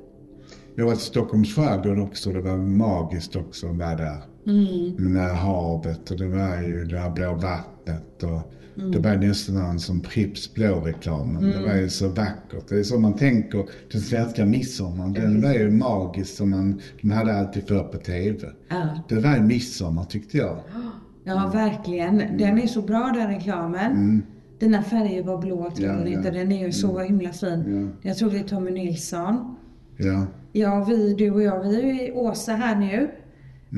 Jag 0.74 0.86
var 0.86 0.92
i 0.92 0.96
Stockholms 0.96 1.54
skärgård 1.54 1.98
också. 1.98 2.32
Det 2.32 2.40
var 2.40 2.56
magiskt 2.56 3.36
också 3.36 3.66
att 3.66 3.76
vara 3.76 3.96
där. 3.96 4.22
Med 4.98 5.12
det 5.14 5.20
här 5.20 5.34
havet 5.34 6.10
och 6.10 6.18
det 6.18 6.28
var 6.28 6.62
ju 6.62 6.84
det 6.84 6.98
här 6.98 7.10
blå 7.10 7.34
vattnet. 7.34 8.22
Och 8.22 8.52
Det 8.74 8.98
var 8.98 9.16
nästan 9.16 9.78
som 9.78 10.00
Pripps 10.00 10.54
blå-reklamen. 10.54 11.50
Det 11.50 11.62
var 11.62 11.74
ju 11.74 11.88
så 11.88 12.08
vackert. 12.08 12.68
Det 12.68 12.78
är 12.78 12.82
så 12.82 12.98
man 12.98 13.16
tänker 13.16 13.66
den 13.92 14.00
svenska 14.00 14.46
midsommaren. 14.46 15.12
Den 15.12 15.42
var 15.42 15.52
ju 15.52 15.70
magisk 15.70 16.36
som 16.36 16.50
man, 16.50 16.80
de 17.02 17.10
hade 17.10 17.34
alltid 17.38 17.68
för 17.68 17.82
på 17.82 17.98
TV. 17.98 18.38
Ja. 18.68 18.88
Det 19.08 19.14
var 19.14 19.36
ju 19.36 19.42
midsommar 19.42 20.04
tyckte 20.04 20.38
jag. 20.38 20.58
Ja, 21.24 21.50
verkligen. 21.54 22.18
Den 22.38 22.58
är 22.58 22.66
så 22.66 22.82
bra 22.82 23.12
den 23.14 23.28
reklamen. 23.28 24.22
Dina 24.58 24.82
färger 24.82 25.22
var 25.22 25.38
blå 25.38 25.70
tror 25.70 25.88
Ja, 25.88 26.00
ja. 26.00 26.06
inte. 26.06 26.30
Den 26.30 26.52
är 26.52 26.66
ju 26.66 26.72
så 26.72 27.00
himla 27.00 27.32
fin. 27.32 27.90
Jag 28.02 28.16
tror 28.16 28.30
det 28.30 28.38
är 28.38 28.42
Tommy 28.44 28.70
Nilsson. 28.70 29.56
Ja. 29.96 30.26
Ja, 30.52 30.84
vi, 30.88 31.14
du 31.14 31.30
och 31.30 31.42
jag, 31.42 31.62
vi 31.62 31.80
är 31.80 31.84
ju 31.94 32.02
i 32.08 32.12
Åsa 32.12 32.52
här 32.52 32.76
nu. 32.76 33.10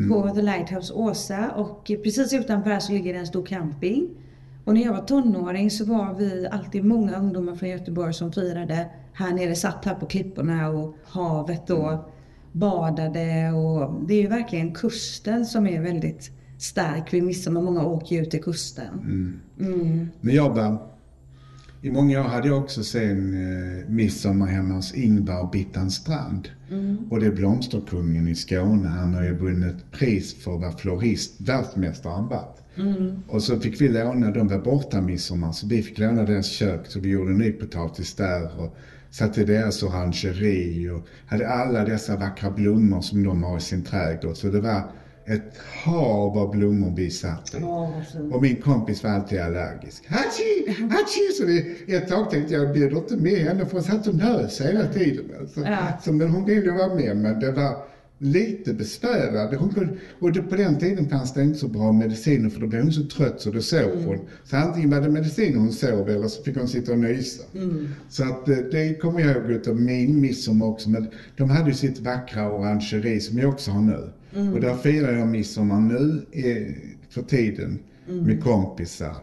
På 0.08 0.30
The 0.34 0.42
Lighthouse 0.42 0.92
Åsa 0.94 1.50
och 1.50 1.90
precis 2.04 2.32
utanför 2.32 2.70
här 2.70 2.80
så 2.80 2.92
ligger 2.92 3.14
en 3.14 3.26
stor 3.26 3.46
camping. 3.46 4.08
Och 4.66 4.75
när 4.75 4.82
jag 4.82 4.92
var 4.92 5.00
tonåring 5.00 5.70
så 5.70 5.85
var 5.85 6.14
vi 6.14 6.49
alltid 6.50 6.85
många 6.85 7.18
ungdomar 7.18 7.54
från 7.54 7.68
Göteborg 7.68 8.14
som 8.14 8.32
firade 8.32 8.90
här 9.12 9.32
nere, 9.32 9.54
satt 9.54 9.85
här 9.85 9.94
på 9.94 10.06
klipporna 10.06 10.68
och 10.68 10.94
havet 11.04 11.70
och 11.70 12.11
badade 12.52 13.52
och 13.52 14.06
det 14.08 14.14
är 14.14 14.23
ju 14.23 14.28
verkligen 14.28 14.75
kusten 14.75 15.46
som 15.46 15.66
är 15.66 15.80
väldigt 15.82 16.30
stark 16.58 17.14
vid 17.14 17.23
midsommar. 17.23 17.62
Många 17.62 17.87
åker 17.87 18.16
ju 18.16 18.23
ut 18.23 18.30
till 18.30 18.42
kusten. 18.42 19.40
Mm. 19.58 20.08
Men 20.20 20.35
jag 20.35 20.54
i 21.86 21.90
många 21.90 22.20
år 22.20 22.24
hade 22.24 22.48
jag 22.48 22.58
också 22.58 22.84
sen 22.84 23.34
eh, 23.34 23.88
midsommar 23.88 24.46
hemma 24.46 24.74
hos 24.74 24.94
Ingvar 24.94 25.42
och 25.42 25.50
Bittan 25.50 25.90
Strand. 25.90 26.48
Och 27.10 27.20
det 27.20 27.26
är 27.26 27.30
blomsterkungen 27.30 28.28
i 28.28 28.34
Skåne. 28.34 28.88
Han 28.88 29.14
har 29.14 29.22
ju 29.22 29.34
vunnit 29.34 29.92
pris 29.92 30.34
för 30.34 30.54
att 30.54 30.60
vara 30.60 30.72
florist, 30.72 31.40
världsmästare 31.40 32.12
han 32.12 32.28
varit. 32.28 32.62
Och 33.28 33.42
så 33.42 33.60
fick 33.60 33.80
vi 33.80 33.88
låna, 33.88 34.30
de 34.30 34.48
var 34.48 34.58
borta 34.58 35.00
midsommar, 35.00 35.52
så 35.52 35.66
vi 35.66 35.82
fick 35.82 35.98
låna 35.98 36.22
deras 36.22 36.46
kök. 36.46 36.80
Så 36.86 37.00
vi 37.00 37.08
gjorde 37.08 37.32
nypotatis 37.32 38.14
där 38.14 38.60
och 38.60 38.76
satte 39.10 39.44
deras 39.44 39.82
orangeri 39.82 40.90
och 40.90 41.06
hade 41.26 41.48
alla 41.48 41.84
dessa 41.84 42.16
vackra 42.16 42.50
blommor 42.50 43.00
som 43.00 43.22
de 43.24 43.42
har 43.42 43.56
i 43.56 43.60
sin 43.60 43.82
trädgård. 43.82 44.36
Så 44.36 44.48
det 44.48 44.60
var 44.60 44.82
ett 45.26 45.59
hav 45.85 46.38
av 46.38 46.50
blommor 46.50 46.90
vad 46.90 46.97
fint. 46.97 48.35
Och 48.35 48.42
min 48.42 48.56
kompis 48.56 49.02
var 49.02 49.11
alltid 49.11 49.40
allergisk. 49.40 50.06
Hachi! 50.09 50.76
Hachi! 50.90 51.33
Så 51.38 51.45
det, 51.45 51.95
ett 51.95 52.09
tag 52.09 52.30
tänkte 52.30 52.54
jag, 52.54 52.64
jag 52.64 52.73
bjuder 52.75 52.97
inte 52.97 53.16
med 53.16 53.38
henne 53.38 53.66
för 53.66 53.73
hon 53.73 53.83
satt 53.83 54.06
och 54.06 54.14
nös 54.14 54.61
hela 54.61 54.87
tiden. 54.87 55.25
Alltså. 55.40 55.61
Ja. 55.61 55.78
Så, 56.04 56.12
men 56.12 56.28
hon 56.28 56.45
ville 56.45 56.71
vara 56.71 56.95
med, 56.95 57.16
men 57.16 57.40
det 57.40 57.52
var 57.52 57.76
lite 58.18 58.75
besvärande. 58.75 59.56
Hon 59.56 59.75
kunde, 59.75 59.92
och 60.18 60.32
det, 60.32 60.42
på 60.42 60.56
den 60.56 60.78
tiden 60.78 61.08
fanns 61.08 61.35
det 61.35 61.42
inte 61.42 61.58
så 61.58 61.68
bra 61.68 61.92
mediciner 61.92 62.50
för 62.50 62.61
då 62.61 62.66
blev 62.66 62.82
hon 62.82 62.92
så 62.92 63.06
trött 63.06 63.40
så 63.40 63.50
då 63.50 63.61
sov 63.61 64.04
hon. 64.04 64.18
Så 64.44 64.56
antingen 64.56 64.90
var 64.90 65.00
det 65.00 65.08
mediciner 65.08 65.58
hon 65.58 65.73
sov 65.73 66.08
eller 66.08 66.28
så 66.28 66.42
fick 66.42 66.56
hon 66.56 66.68
sitta 66.68 66.92
och 66.92 66.99
nysa. 66.99 67.42
Så 68.08 68.25
att 68.25 68.49
eh, 68.49 68.56
det 68.56 69.00
kommer 69.00 69.20
jag 69.20 69.37
ihåg 69.37 69.50
utav 69.50 69.80
min 69.80 70.20
midsommar 70.20 70.66
också. 70.66 70.90
Men 70.90 71.06
de 71.37 71.50
hade 71.50 71.68
ju 71.68 71.75
sitt 71.75 71.99
vackra 71.99 72.52
orangeri 72.52 73.20
som 73.20 73.38
jag 73.38 73.49
också 73.50 73.70
har 73.70 73.82
nu. 73.82 74.11
Och 74.54 74.61
där 74.61 74.75
firar 74.75 75.12
jag 75.12 75.28
midsommar 75.28 75.80
nu 75.80 76.26
eh, 76.32 76.75
för 77.08 77.23
tiden 77.23 77.78
med 78.06 78.42
kompisar. 78.42 79.16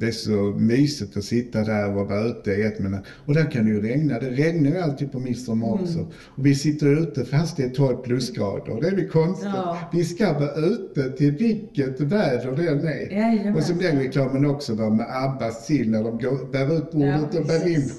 Det 0.00 0.06
är 0.06 0.10
så 0.12 0.30
mysigt 0.58 1.16
att 1.16 1.24
sitta 1.24 1.64
där 1.64 1.88
och 1.96 2.06
vara 2.08 2.20
ute 2.24 2.50
i 2.50 2.62
ett 2.62 2.78
men 2.78 2.96
Och 3.26 3.34
där 3.34 3.50
kan 3.50 3.64
det 3.64 3.70
ju 3.70 3.80
regna. 3.80 4.18
Det 4.18 4.30
regnar 4.30 4.70
ju 4.70 4.78
alltid 4.78 5.12
på 5.12 5.18
midsommar 5.18 5.72
också. 5.82 5.98
Och 6.24 6.46
vi 6.46 6.54
sitter 6.54 7.02
ute 7.02 7.24
fast 7.24 7.56
det 7.56 7.62
är 7.62 7.68
12 7.68 7.96
plusgrader. 7.96 8.80
Det 8.80 8.86
är 8.88 8.94
väl 8.96 9.08
konstigt. 9.08 9.48
Ja. 9.54 9.78
Vi 9.92 10.04
ska 10.04 10.32
vara 10.32 10.54
ute 10.54 11.10
till 11.10 11.30
vilket 11.32 12.00
väder 12.00 12.56
det 12.56 12.68
än 12.68 12.86
är. 12.86 13.12
Jajamän. 13.12 13.54
och 13.56 13.62
så 13.62 13.74
blir 13.74 13.88
reklamen 13.92 14.44
också 14.46 14.74
va, 14.74 14.90
med 14.90 15.06
Abbas 15.24 15.66
sill 15.66 15.90
när 15.90 16.04
de 16.04 16.18
går, 16.18 16.52
bär 16.52 16.76
ut 16.78 16.92
bordet 16.92 17.34
och 17.40 17.46
bär 17.46 17.68
in. 17.68 17.90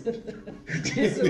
Det 0.96 1.06
är 1.06 1.10
så- 1.10 1.24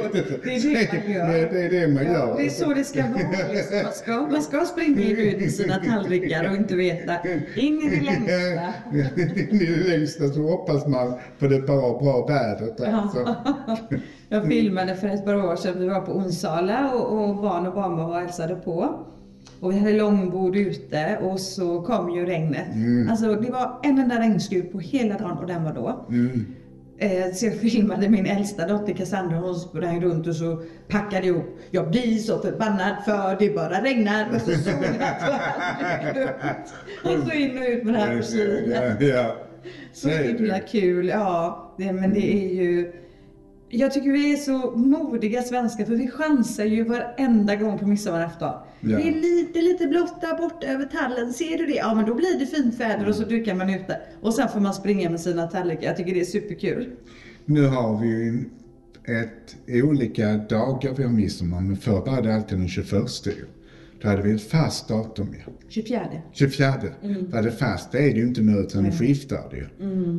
det 0.43 0.55
är 0.55 0.59
det 0.61 1.07
man 1.07 1.13
gör. 1.13 1.27
Det, 1.33 1.49
det 1.51 1.65
är 1.65 1.69
det 1.87 1.93
man 1.93 2.03
gör. 2.05 2.37
Det 2.37 2.45
är 2.45 2.49
så 2.49 2.73
det 2.73 2.83
ska 2.83 3.01
vara. 3.01 3.51
liksom. 3.53 3.77
Man 3.83 3.93
ska, 3.93 4.27
man 4.31 4.41
ska 4.41 4.65
springa 4.65 5.09
ut 5.09 5.39
med 5.41 5.51
sina 5.51 5.75
tallrikar 5.75 6.49
och 6.49 6.55
inte 6.55 6.75
veta. 6.75 7.15
In 7.55 7.81
i 7.81 7.89
det 7.95 8.01
längsta. 8.01 8.73
Längsta 10.19 10.35
så 10.35 10.47
hoppas 10.47 10.87
man 10.87 11.13
på 11.39 11.47
det 11.47 11.59
bra, 11.59 11.99
bra 12.01 12.25
vädret. 12.27 12.81
Alltså. 12.81 13.35
Jag 14.29 14.47
filmade 14.47 14.95
för 14.95 15.07
ett 15.07 15.25
par 15.25 15.35
år 15.35 15.55
sedan. 15.55 15.79
Vi 15.79 15.87
var 15.87 16.01
på 16.01 16.11
Onsala 16.11 16.93
och, 16.93 17.29
och 17.29 17.35
barn 17.35 17.67
och 17.67 17.73
barnbarn 17.73 18.09
var 18.09 18.21
hälsade 18.21 18.55
på. 18.55 19.05
Och 19.59 19.71
vi 19.71 19.79
hade 19.79 19.93
långbord 19.93 20.55
ute 20.55 21.17
och 21.21 21.39
så 21.39 21.81
kom 21.81 22.09
ju 22.09 22.25
regnet. 22.25 22.67
Alltså 23.09 23.35
det 23.35 23.51
var 23.51 23.79
en 23.83 23.99
enda 23.99 24.19
regnskur 24.19 24.61
på 24.61 24.79
hela 24.79 25.17
dagen 25.17 25.37
och 25.37 25.47
den 25.47 25.63
var 25.63 25.73
då. 25.73 26.05
Eh, 27.01 27.33
så 27.33 27.45
jag 27.45 27.55
filmade 27.55 28.09
min 28.09 28.25
äldsta 28.25 28.67
dotter 28.67 28.93
Cassandra, 28.93 29.37
hon 29.37 29.55
sprang 29.55 30.01
runt 30.01 30.27
och 30.27 30.35
så 30.35 30.61
packade 30.87 31.27
ihop. 31.27 31.45
Jag 31.71 31.89
blir 31.89 32.17
så 32.17 32.39
förbannad 32.39 32.95
för 33.05 33.35
det 33.39 33.55
bara 33.55 33.83
regnar. 33.83 34.29
Och 34.35 34.41
så 34.41 34.51
ut. 34.51 34.67
Och 37.03 37.27
så 37.27 37.33
in 37.33 37.57
och 37.57 37.63
ut 37.67 37.83
med 37.83 37.93
det 37.93 37.99
här 37.99 38.17
porslinet. 38.17 39.48
Så 39.93 40.09
himla 40.09 40.59
kul. 40.59 41.07
Ja, 41.07 41.73
det, 41.77 41.93
men 41.93 42.13
det 42.13 42.33
är 42.33 42.53
ju... 42.53 42.91
Jag 43.69 43.93
tycker 43.93 44.11
vi 44.11 44.33
är 44.33 44.37
så 44.37 44.71
modiga 44.71 45.41
svenskar 45.41 45.85
för 45.85 45.95
vi 45.95 46.07
chansar 46.07 46.65
ju 46.65 46.83
varenda 46.83 47.55
gång 47.55 47.79
på 47.79 47.87
midsommarafton. 47.87 48.53
Ja. 48.79 48.97
Det 48.97 49.07
är 49.07 49.11
lite, 49.11 49.61
lite 49.61 49.87
blått 49.87 50.21
där 50.21 50.37
borta 50.37 50.67
över 50.67 50.85
tallen. 50.85 51.33
Ser 51.33 51.57
du 51.57 51.65
det? 51.65 51.75
Ja, 51.75 51.93
men 51.93 52.05
då 52.05 52.13
blir 52.13 52.39
det 52.39 52.45
fint 52.45 52.79
väder 52.79 53.09
och 53.09 53.15
så 53.15 53.23
dukar 53.23 53.55
man 53.55 53.69
ute. 53.69 54.01
Och 54.21 54.33
sen 54.33 54.49
får 54.49 54.59
man 54.59 54.73
springa 54.73 55.09
med 55.09 55.21
sina 55.21 55.47
tallrikar. 55.47 55.83
Jag 55.83 55.97
tycker 55.97 56.13
det 56.13 56.21
är 56.21 56.25
superkul. 56.25 56.89
Nu 57.45 57.67
har 57.67 58.01
vi 58.01 58.07
ju 58.07 58.45
ett, 59.05 59.55
olika 59.83 60.37
dagar 60.37 60.93
vi 60.97 61.03
har 61.03 61.11
midsommar, 61.11 61.61
men 61.61 61.77
förr 61.77 62.05
var 62.05 62.21
det 62.21 62.35
alltid 62.35 62.57
den 62.57 62.67
21 62.67 62.91
ju. 63.25 63.45
Då 64.01 64.07
hade 64.07 64.21
vi 64.21 64.31
ett 64.31 64.41
fast 64.41 64.87
datum 64.87 65.27
ju. 65.33 65.53
24. 65.69 66.07
24. 66.33 66.73
För 67.31 67.41
det 67.41 67.51
fast 67.51 67.91
det 67.91 67.97
är 67.97 68.13
det 68.13 68.19
ju 68.19 68.27
inte 68.27 68.41
nu 68.41 68.57
utan 68.57 68.83
det 68.83 68.91
skiftar 68.91 69.49
det 69.51 69.57
ju. 69.57 69.65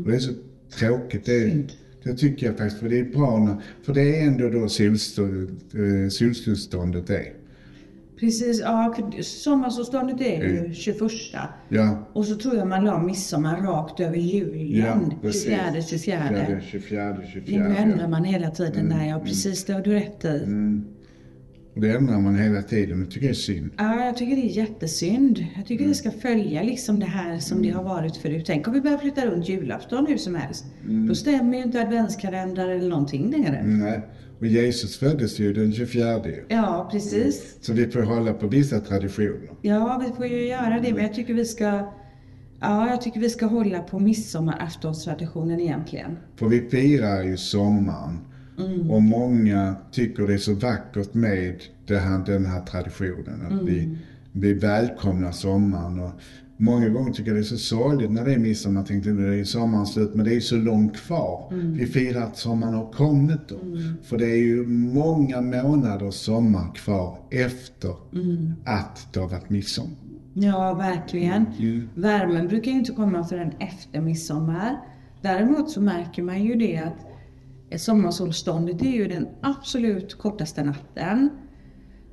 Och 0.05 0.11
det 0.11 0.15
är 0.15 0.19
så 0.19 0.33
tråkigt. 0.79 1.25
Det, 1.25 1.63
det 2.03 2.15
tycker 2.15 2.47
jag 2.47 2.59
faktiskt. 2.59 2.81
För 2.81 2.89
det 2.89 2.99
är 2.99 3.05
bra 3.05 3.39
när, 3.39 3.57
för 3.83 3.95
det 3.95 4.21
är 4.21 4.27
ändå 4.27 4.49
då 4.49 4.69
solstå- 4.69 5.49
eh, 5.75 6.11
är. 7.17 7.41
Precis, 8.21 8.61
ja 8.61 8.97
sommarsolståndet 9.23 10.21
är 10.21 10.43
ju 10.43 10.75
21. 10.75 11.01
Ja. 11.69 12.09
Och 12.13 12.27
så 12.27 12.37
tror 12.37 12.57
jag 12.57 12.69
man 12.69 12.85
la 12.85 13.03
midsommar 13.03 13.61
rakt 13.61 14.01
över 14.01 14.17
julen. 14.17 15.15
24, 15.23 15.83
24. 15.89 16.61
24, 16.61 16.61
24, 16.71 17.17
24. 17.33 17.69
Nu 17.69 17.77
ändrar 17.77 18.01
ja. 18.01 18.09
man 18.09 18.25
hela 18.25 18.51
tiden 18.51 18.89
där, 18.89 19.05
ja 19.05 19.21
precis 19.25 19.65
det 19.65 19.73
har 19.73 19.81
du 19.81 19.91
rätt 19.91 20.25
i. 20.25 20.29
Och 20.29 20.49
det 21.75 21.91
ändrar 21.91 22.21
man 22.21 22.37
hela 22.37 22.63
tiden. 22.63 23.01
Det 23.01 23.07
tycker 23.07 23.27
jag 23.27 23.31
är 23.31 23.35
synd. 23.35 23.71
Ja, 23.77 24.05
jag 24.05 24.17
tycker 24.17 24.37
det 24.37 24.43
är 24.43 24.57
jättesynd. 24.57 25.47
Jag 25.57 25.67
tycker 25.67 25.89
det 25.89 25.95
ska 25.95 26.11
följa 26.11 26.63
liksom 26.63 27.01
det 27.01 27.07
här 27.07 27.39
som 27.39 27.63
det 27.63 27.71
har 27.71 27.83
varit 27.83 28.17
förut. 28.17 28.45
Tänk 28.47 28.69
om 28.69 28.75
vi 28.75 28.81
börjar 28.81 28.99
flytta 28.99 29.27
runt 29.27 29.49
julafton 29.49 30.07
hur 30.07 30.17
som 30.17 30.35
helst. 30.35 30.65
Då 31.09 31.15
stämmer 31.15 31.57
ju 31.57 31.63
inte 31.63 31.81
adventskalendrar 31.81 32.69
eller 32.69 32.89
någonting 32.89 33.31
längre. 33.31 33.63
Nej. 33.65 34.01
Och 34.39 34.47
Jesus 34.47 34.99
föddes 34.99 35.39
ju 35.39 35.53
den 35.53 35.73
24 35.73 36.27
ju. 36.27 36.45
Ja, 36.49 36.89
precis. 36.93 37.57
Så 37.61 37.73
vi 37.73 37.91
får 37.91 38.03
hålla 38.03 38.33
på 38.33 38.47
vissa 38.47 38.81
traditioner. 38.81 39.51
Ja, 39.63 40.03
vi 40.07 40.17
får 40.17 40.27
ju 40.27 40.47
göra 40.47 40.81
det, 40.81 40.95
men 40.95 41.03
jag 41.03 41.15
tycker 41.15 41.35
vi 41.35 41.45
ska 41.45 41.93
Ja, 42.61 42.91
jag 42.91 43.01
tycker 43.01 43.21
vi 43.21 43.31
ska 43.31 43.47
hålla 43.47 43.79
på 43.79 43.99
midsommaraftonstraditionen 43.99 45.61
egentligen. 45.61 46.17
För 46.37 46.47
vi 46.47 46.69
firar 46.71 47.23
ju 47.23 47.37
sommaren. 47.37 48.19
Och 48.91 49.03
många 49.03 49.75
tycker 49.93 50.27
det 50.27 50.35
är 50.35 50.39
så 50.39 50.55
vackert 50.55 51.15
med 51.15 51.55
det 51.87 51.99
här, 51.99 52.25
den 52.27 52.47
här 52.47 52.61
traditionen. 52.61 53.47
Att 53.51 53.69
vi, 53.69 53.97
vi 54.33 54.55
välkomnar 54.55 55.33
sommaren. 55.33 56.01
Och 56.01 56.11
många 56.57 56.89
gånger 56.89 57.13
tycker 57.13 57.31
jag 57.31 57.37
det 57.37 57.41
är 57.41 57.45
så 57.45 57.57
sorgligt 57.57 58.11
när 58.11 58.25
det 58.25 58.33
är 58.33 58.39
midsommar. 58.39 58.85
Tänkte 58.85 59.11
nu 59.11 59.41
är 59.41 59.45
sommaren 59.45 59.87
slut, 59.87 60.15
men 60.15 60.25
det 60.25 60.35
är 60.35 60.41
så 60.41 60.57
långt 60.57 60.97
kvar. 60.97 61.53
Vi 61.53 61.87
firar 61.87 62.23
att 62.23 62.37
sommaren 62.37 62.75
har 62.75 62.93
kommit 62.93 63.49
då. 63.49 63.57
För 64.03 64.19
det 64.19 64.31
är 64.31 64.45
ju 64.45 64.67
många 64.67 65.41
månader 65.41 66.11
sommar 66.11 66.75
kvar 66.75 67.19
efter 67.31 67.95
att 68.65 69.09
det 69.13 69.21
har 69.21 69.29
varit 69.29 69.51
midsommar. 69.51 69.97
Ja, 70.35 70.75
verkligen. 70.75 71.47
Mm. 71.59 71.89
Värmen 71.95 72.49
brukar 72.49 72.71
ju 72.71 72.79
inte 72.79 72.93
komma 72.93 73.25
förrän 73.25 73.53
efter 73.59 74.01
midsommar. 74.01 74.81
Däremot 75.23 75.71
så 75.71 75.81
märker 75.81 76.23
man 76.23 76.45
ju 76.45 76.55
det 76.55 76.77
att 76.77 77.10
sommarsolståndet 77.79 78.83
är 78.83 78.91
ju 78.91 79.09
den 79.09 79.29
absolut 79.41 80.19
kortaste 80.19 80.65
natten. 80.65 81.31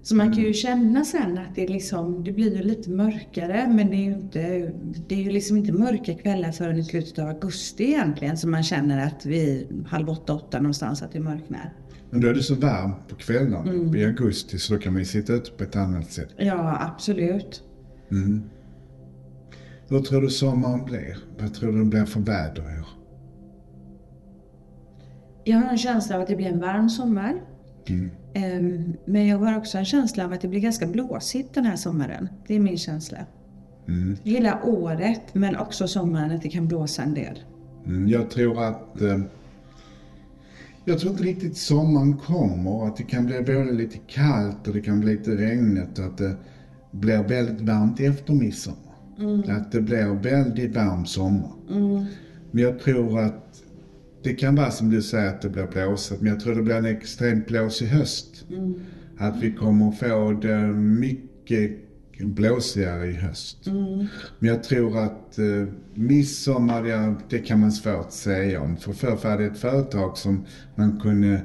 Så 0.02 0.16
man 0.16 0.34
kan 0.34 0.44
ju 0.44 0.54
känna 0.54 1.06
sen 1.06 1.38
att 1.38 1.56
det, 1.56 1.68
liksom, 1.68 2.24
det 2.24 2.32
blir 2.32 2.56
ju 2.58 2.64
lite 2.64 2.90
mörkare 2.90 3.68
men 3.68 3.90
det 3.90 3.96
är 3.96 4.04
ju 4.04 4.14
inte, 4.14 4.72
det 5.08 5.16
är 5.16 5.20
ju 5.20 5.32
liksom 5.32 5.58
inte 5.58 5.72
mörka 5.72 6.14
kvällar 6.14 6.52
förrän 6.52 6.78
i 6.78 6.84
slutet 6.84 7.20
av 7.20 7.28
augusti 7.28 7.84
egentligen 7.84 8.38
som 8.38 8.52
man 8.52 8.64
känner 8.64 9.08
att 9.08 9.26
vi 9.26 9.68
halv 9.88 10.10
åtta, 10.10 10.34
åtta 10.34 10.60
någonstans 10.60 11.02
att 11.02 11.12
det 11.12 11.20
mörknar. 11.20 11.74
Men 12.10 12.22
då 12.22 12.28
är 12.28 12.34
det 12.34 12.44
så 12.44 12.56
varmt 12.56 13.08
på 13.08 13.16
kvällarna 13.16 13.98
i 13.98 14.06
augusti 14.06 14.60
så 14.60 14.74
då 14.74 14.80
kan 14.80 14.94
man 14.94 15.02
ju 15.02 15.06
sitta 15.06 15.34
ute 15.34 15.52
på 15.52 15.64
ett 15.64 15.76
annat 15.76 16.12
sätt. 16.12 16.30
Ja, 16.38 16.78
absolut. 16.82 17.64
Hur 19.90 20.00
tror 20.00 20.22
du 20.22 20.30
sommaren 20.30 20.86
blir? 20.86 21.18
Vad 21.40 21.54
tror 21.54 21.72
du 21.72 21.80
det 21.80 21.86
blir 21.86 22.06
för 22.06 22.20
väder 22.20 22.62
i 22.62 22.80
år? 22.80 22.97
Jag 25.48 25.58
har 25.58 25.70
en 25.70 25.78
känsla 25.78 26.16
av 26.16 26.22
att 26.22 26.28
det 26.28 26.36
blir 26.36 26.48
en 26.48 26.60
varm 26.60 26.90
sommar. 26.90 27.42
Ehm, 28.34 28.94
Men 29.06 29.28
jag 29.28 29.38
har 29.38 29.58
också 29.58 29.78
en 29.78 29.86
känsla 29.86 30.26
av 30.26 30.34
att 30.34 30.42
det 30.42 30.48
blir 30.48 30.60
ganska 30.60 30.88
blåsigt 30.88 31.54
den 31.54 31.66
här 31.66 31.76
sommaren. 31.76 32.30
Det 32.48 32.56
är 32.56 32.60
min 32.60 32.78
känsla. 32.78 33.18
Hela 34.24 34.64
året, 34.64 35.22
men 35.34 35.56
också 35.56 35.88
sommaren 35.88 36.32
att 36.32 36.42
det 36.42 36.50
kan 36.50 36.68
blåsa 36.68 37.04
en 37.04 37.14
del. 37.14 37.40
Mm, 37.86 38.08
jag 38.08 38.30
tror 38.30 38.64
att... 38.64 39.02
Eh, 39.02 39.20
jag 40.86 41.00
tror 41.00 41.12
inte 41.12 41.24
riktigt 41.24 41.58
sommaren 41.58 42.18
kommer. 42.18 42.88
Att 42.88 42.98
det 42.98 43.04
kan 43.04 43.26
bli 43.26 43.42
både 43.42 43.72
lite 43.72 43.98
kallt 44.08 44.68
och 44.68 44.74
det 44.74 44.82
kan 44.82 45.00
bli 45.00 45.16
lite 45.16 45.32
regnigt. 45.32 46.00
Och 46.00 46.06
att 46.06 46.18
det 46.18 46.36
blir 46.92 47.24
väldigt 47.24 47.62
varmt 47.62 48.00
efter 48.00 48.34
midsommar. 48.34 48.96
Att 49.48 49.72
det 49.72 49.82
blir 49.82 50.24
väldigt 50.24 50.76
varm 50.76 51.06
sommar. 51.06 51.52
Men 52.52 52.64
jag 52.64 52.80
tror 52.80 53.20
att 53.20 53.47
det 54.28 54.34
kan 54.34 54.56
vara 54.56 54.72
som 54.72 54.90
du 54.90 55.02
säger 55.02 55.28
att 55.28 55.42
det 55.42 55.50
blir 55.50 55.68
blåsigt. 55.68 56.22
Men 56.22 56.32
jag 56.32 56.40
tror 56.40 56.56
det 56.56 56.62
blir 56.62 56.76
en 56.76 56.86
extremt 56.86 57.48
blåsig 57.48 57.86
höst. 57.86 58.46
Att 59.18 59.44
vi 59.44 59.52
kommer 59.52 59.92
få 59.92 60.32
det 60.42 60.58
mycket 60.78 61.72
blåsigare 62.20 63.08
i 63.08 63.14
höst. 63.14 63.58
Men 64.40 64.50
jag 64.50 64.64
tror 64.64 64.98
att 64.98 65.40
eh, 65.40 65.68
midsommar, 65.94 66.86
ja, 66.86 67.16
det 67.30 67.40
kan 67.40 67.60
man 67.60 67.72
svårt 67.72 68.12
säga 68.12 68.62
om. 68.62 68.78
För 68.78 68.94
förr 68.94 69.18
var 69.24 69.38
det 69.38 69.46
ett 69.46 69.58
företag 69.58 70.18
som 70.18 70.46
man 70.76 71.00
kunde 71.00 71.42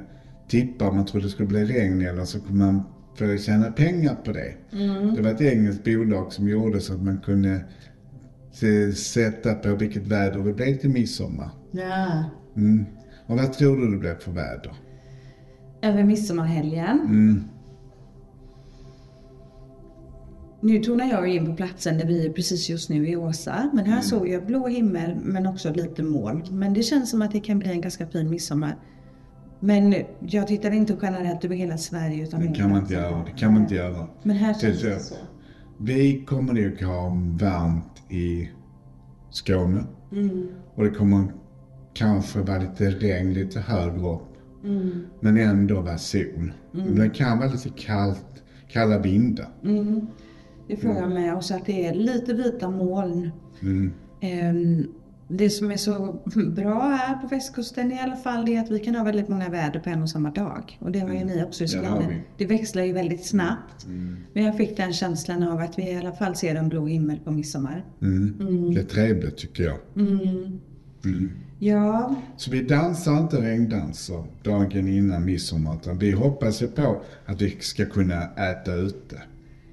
tippa 0.47 0.89
om 0.89 0.95
man 0.95 1.05
trodde 1.05 1.25
det 1.25 1.29
skulle 1.29 1.47
bli 1.47 1.65
regn 1.65 2.01
eller 2.01 2.25
så 2.25 2.39
kunde 2.39 2.65
man 2.65 2.83
få 3.15 3.37
tjäna 3.37 3.71
pengar 3.71 4.15
på 4.25 4.31
det. 4.31 4.53
Det 5.15 5.21
var 5.21 5.31
ett 5.31 5.41
engelskt 5.41 5.83
bolag 5.83 6.33
som 6.33 6.49
gjorde 6.49 6.81
så 6.81 6.93
att 6.93 7.03
man 7.03 7.17
kunde 7.17 7.61
se, 8.51 8.91
sätta 8.91 9.53
på 9.53 9.75
vilket 9.75 10.07
väder 10.07 10.39
det 10.39 10.53
blev 10.53 10.77
till 10.77 10.89
midsommar. 10.89 11.49
Ja. 11.71 12.23
Mm. 12.55 12.85
Och 13.27 13.37
vad 13.37 13.53
tror 13.53 13.77
du 13.77 13.91
det 13.91 13.97
blev 13.97 14.19
för 14.19 14.31
väder? 14.31 14.73
Över 15.81 16.03
midsommarhelgen. 16.03 16.99
Nu 20.61 20.79
tonar 20.79 21.05
jag 21.05 21.27
in 21.27 21.45
på 21.45 21.53
platsen 21.53 21.97
där 21.97 22.05
vi 22.05 22.25
är 22.25 22.29
precis 22.29 22.69
just 22.69 22.89
nu 22.89 23.09
i 23.09 23.15
Åsa. 23.15 23.69
Men 23.73 23.85
här 23.85 24.01
såg 24.01 24.27
jag 24.27 24.45
blå 24.45 24.67
himmel 24.67 25.15
men 25.15 25.47
också 25.47 25.73
lite 25.73 26.03
moln. 26.03 26.43
Men 26.51 26.73
det 26.73 26.83
känns 26.83 27.09
som 27.11 27.21
att 27.21 27.31
det 27.31 27.39
kan 27.39 27.59
bli 27.59 27.71
en 27.71 27.81
ganska 27.81 28.07
fin 28.07 28.29
midsommar. 28.29 28.75
Men 29.59 29.95
jag 30.19 30.47
tittar 30.47 30.71
inte 30.71 30.97
generellt 31.01 31.45
över 31.45 31.55
hela 31.55 31.77
Sverige 31.77 32.23
utan 32.23 32.41
Det 32.41 32.53
kan 32.53 32.69
man 32.69 32.81
inte 32.81 32.93
göra. 32.93 33.23
Det 33.25 33.31
kan 33.31 33.53
man 33.53 33.61
inte 33.61 33.75
göra. 33.75 34.07
Men 34.23 34.35
här 34.35 34.53
Det 34.53 34.59
känns 34.59 34.83
är 34.83 34.89
det 34.89 34.99
så. 34.99 35.15
Vi 35.77 36.25
kommer 36.25 36.53
nog 36.53 36.81
ha 36.81 37.09
varmt 37.39 38.11
i 38.11 38.49
Skåne. 39.29 39.83
Och 40.75 40.83
det 40.83 40.89
kommer 40.89 41.33
kanske 41.93 42.39
vara 42.39 42.59
lite 42.59 42.89
regn 42.89 43.33
lite 43.33 43.59
högre 43.59 44.07
upp. 44.13 44.21
Men 45.19 45.37
ändå 45.37 45.81
vara 45.81 45.97
sol. 45.97 46.53
Men 46.71 46.95
det 46.95 47.09
kan 47.09 47.39
vara 47.39 47.51
lite 47.51 47.69
kallt, 47.69 48.43
kalla 48.71 48.99
vindar. 48.99 49.47
Det 50.67 50.77
får 50.77 50.91
jag 50.91 51.09
med. 51.11 51.35
Och 51.35 51.43
så 51.43 51.55
att 51.55 51.65
det 51.65 51.85
är 51.87 51.93
lite 51.93 52.33
vita 52.33 52.69
moln. 52.69 53.29
Ehm, 54.21 54.87
Det 55.27 55.49
som 55.49 55.71
är 55.71 55.77
så 55.77 56.15
bra 56.55 56.79
här 56.81 57.17
på 57.21 57.27
västkusten 57.27 57.91
i 57.91 57.99
alla 57.99 58.15
fall 58.15 58.49
är 58.49 58.59
att 58.59 58.71
vi 58.71 58.79
kan 58.79 58.95
ha 58.95 59.03
väldigt 59.03 59.29
många 59.29 59.49
väder 59.49 59.79
på 59.79 59.89
en 59.89 60.01
och 60.01 60.09
samma 60.09 60.31
dag. 60.31 60.77
Och 60.81 60.91
det 60.91 60.99
har 60.99 61.13
ju 61.13 61.23
ni 61.23 61.43
också 61.43 61.63
i 61.63 61.67
Skåne. 61.67 62.21
Det 62.37 62.45
växlar 62.45 62.83
ju 62.83 62.93
väldigt 62.93 63.25
snabbt. 63.25 63.85
Men 64.33 64.43
jag 64.43 64.57
fick 64.57 64.77
den 64.77 64.93
känslan 64.93 65.43
av 65.43 65.59
att 65.59 65.79
vi 65.79 65.91
i 65.91 65.95
alla 65.95 66.11
fall 66.11 66.35
ser 66.35 66.55
en 66.55 66.69
blå 66.69 66.85
himmel 66.85 67.19
på 67.19 67.31
midsommar. 67.31 67.85
Det 68.73 68.79
är 68.79 68.83
trevligt 68.85 69.37
tycker 69.37 69.63
jag. 69.63 69.77
Ja, 71.59 72.15
Så 72.37 72.51
vi 72.51 72.61
dansar 72.61 73.19
inte 73.19 73.41
regndanser 73.41 74.23
dagen 74.43 74.87
innan 74.87 75.25
midsommar. 75.25 75.75
Utan 75.75 75.97
vi 75.97 76.11
hoppas 76.11 76.61
ju 76.61 76.67
på 76.67 77.01
att 77.25 77.41
vi 77.41 77.57
ska 77.59 77.85
kunna 77.85 78.23
äta 78.23 78.73
ute. 78.73 79.21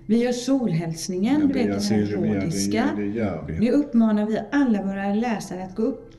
vi 0.07 0.25
gör 0.25 0.33
solhälsningen, 0.33 1.41
du 1.41 1.47
vi 1.47 1.53
vet 1.53 1.67
den 1.67 1.81
vi. 3.47 3.59
Nu 3.59 3.71
uppmanar 3.71 4.27
vi 4.27 4.41
alla 4.53 4.83
våra 4.83 5.15
läsare 5.15 5.65
att 5.65 5.77
gå 5.77 5.83
upp 5.83 6.11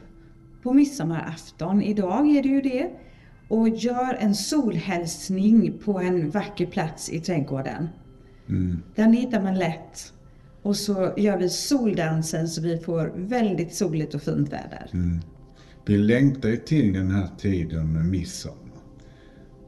på 0.63 0.73
midsommarafton. 0.73 1.81
Idag 1.81 2.27
är 2.37 2.43
det 2.43 2.49
ju 2.49 2.61
det. 2.61 2.89
Och 3.47 3.69
gör 3.69 4.17
en 4.19 4.35
solhälsning 4.35 5.73
på 5.85 5.99
en 5.99 6.29
vacker 6.29 6.65
plats 6.65 7.09
i 7.09 7.19
trädgården. 7.19 7.89
Den 8.95 9.13
hittar 9.13 9.41
man 9.41 9.55
lätt. 9.59 10.13
Och 10.61 10.75
så 10.75 11.13
gör 11.17 11.37
vi 11.37 11.49
soldansen 11.49 12.47
så 12.47 12.61
vi 12.61 12.77
får 12.77 13.13
väldigt 13.15 13.75
soligt 13.75 14.15
och 14.15 14.21
fint 14.21 14.53
väder. 14.53 14.89
Vi 15.85 15.97
längtar 15.97 16.49
ju 16.49 16.57
till 16.57 16.93
den 16.93 17.11
här 17.11 17.27
tiden 17.37 17.93
med 17.93 18.05
midsommar. 18.05 18.57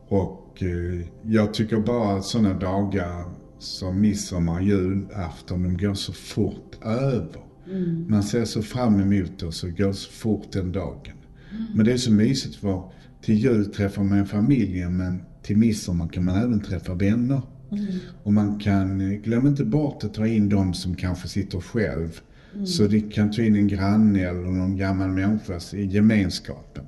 Och 0.08 0.64
eh, 0.64 1.08
jag 1.22 1.54
tycker 1.54 1.80
bara 1.80 2.18
att 2.18 2.26
sådana 2.26 2.54
dagar 2.54 3.26
som 3.60 4.02
midsommar 4.02 4.62
julafton, 4.62 5.64
de 5.64 5.78
går 5.78 5.94
så 5.94 6.14
fort 6.14 6.78
över. 6.86 7.44
Man 8.08 8.24
ser 8.24 8.46
så 8.46 8.62
fram 8.62 9.00
emot 9.00 9.40
det 9.40 9.46
och 9.46 9.54
så 9.54 9.68
går 9.68 9.92
så 9.92 10.12
fort 10.12 10.52
den 10.52 10.72
dagen. 10.72 11.18
Men 11.76 11.86
det 11.86 11.92
är 11.94 11.98
så 11.98 12.12
mysigt 12.12 12.56
för 12.56 12.92
till 13.22 13.36
jul 13.36 13.66
träffar 13.66 14.04
man 14.04 14.26
familjen 14.26 14.98
men 14.98 15.24
till 15.42 15.58
midsommar 15.58 16.08
kan 16.08 16.26
man 16.26 16.36
även 16.36 16.62
träffa 16.62 16.94
vänner. 16.94 17.42
Och 18.24 18.34
man 18.34 18.60
kan, 18.60 19.18
glöm 19.22 19.48
inte 19.48 19.66
bort 19.66 20.04
att 20.04 20.14
ta 20.14 20.28
in 20.28 20.50
de 20.50 20.74
som 20.74 20.96
kanske 20.96 21.28
sitter 21.28 21.60
själv. 21.60 22.20
Så 22.66 22.88
det 22.88 23.02
kan 23.02 23.32
ta 23.32 23.42
in 23.42 23.56
en 23.56 23.68
granne 23.68 24.20
eller 24.20 24.42
någon 24.42 24.78
gammal 24.78 25.10
människa 25.10 25.78
i 25.78 25.86
gemenskapen. 25.86 26.84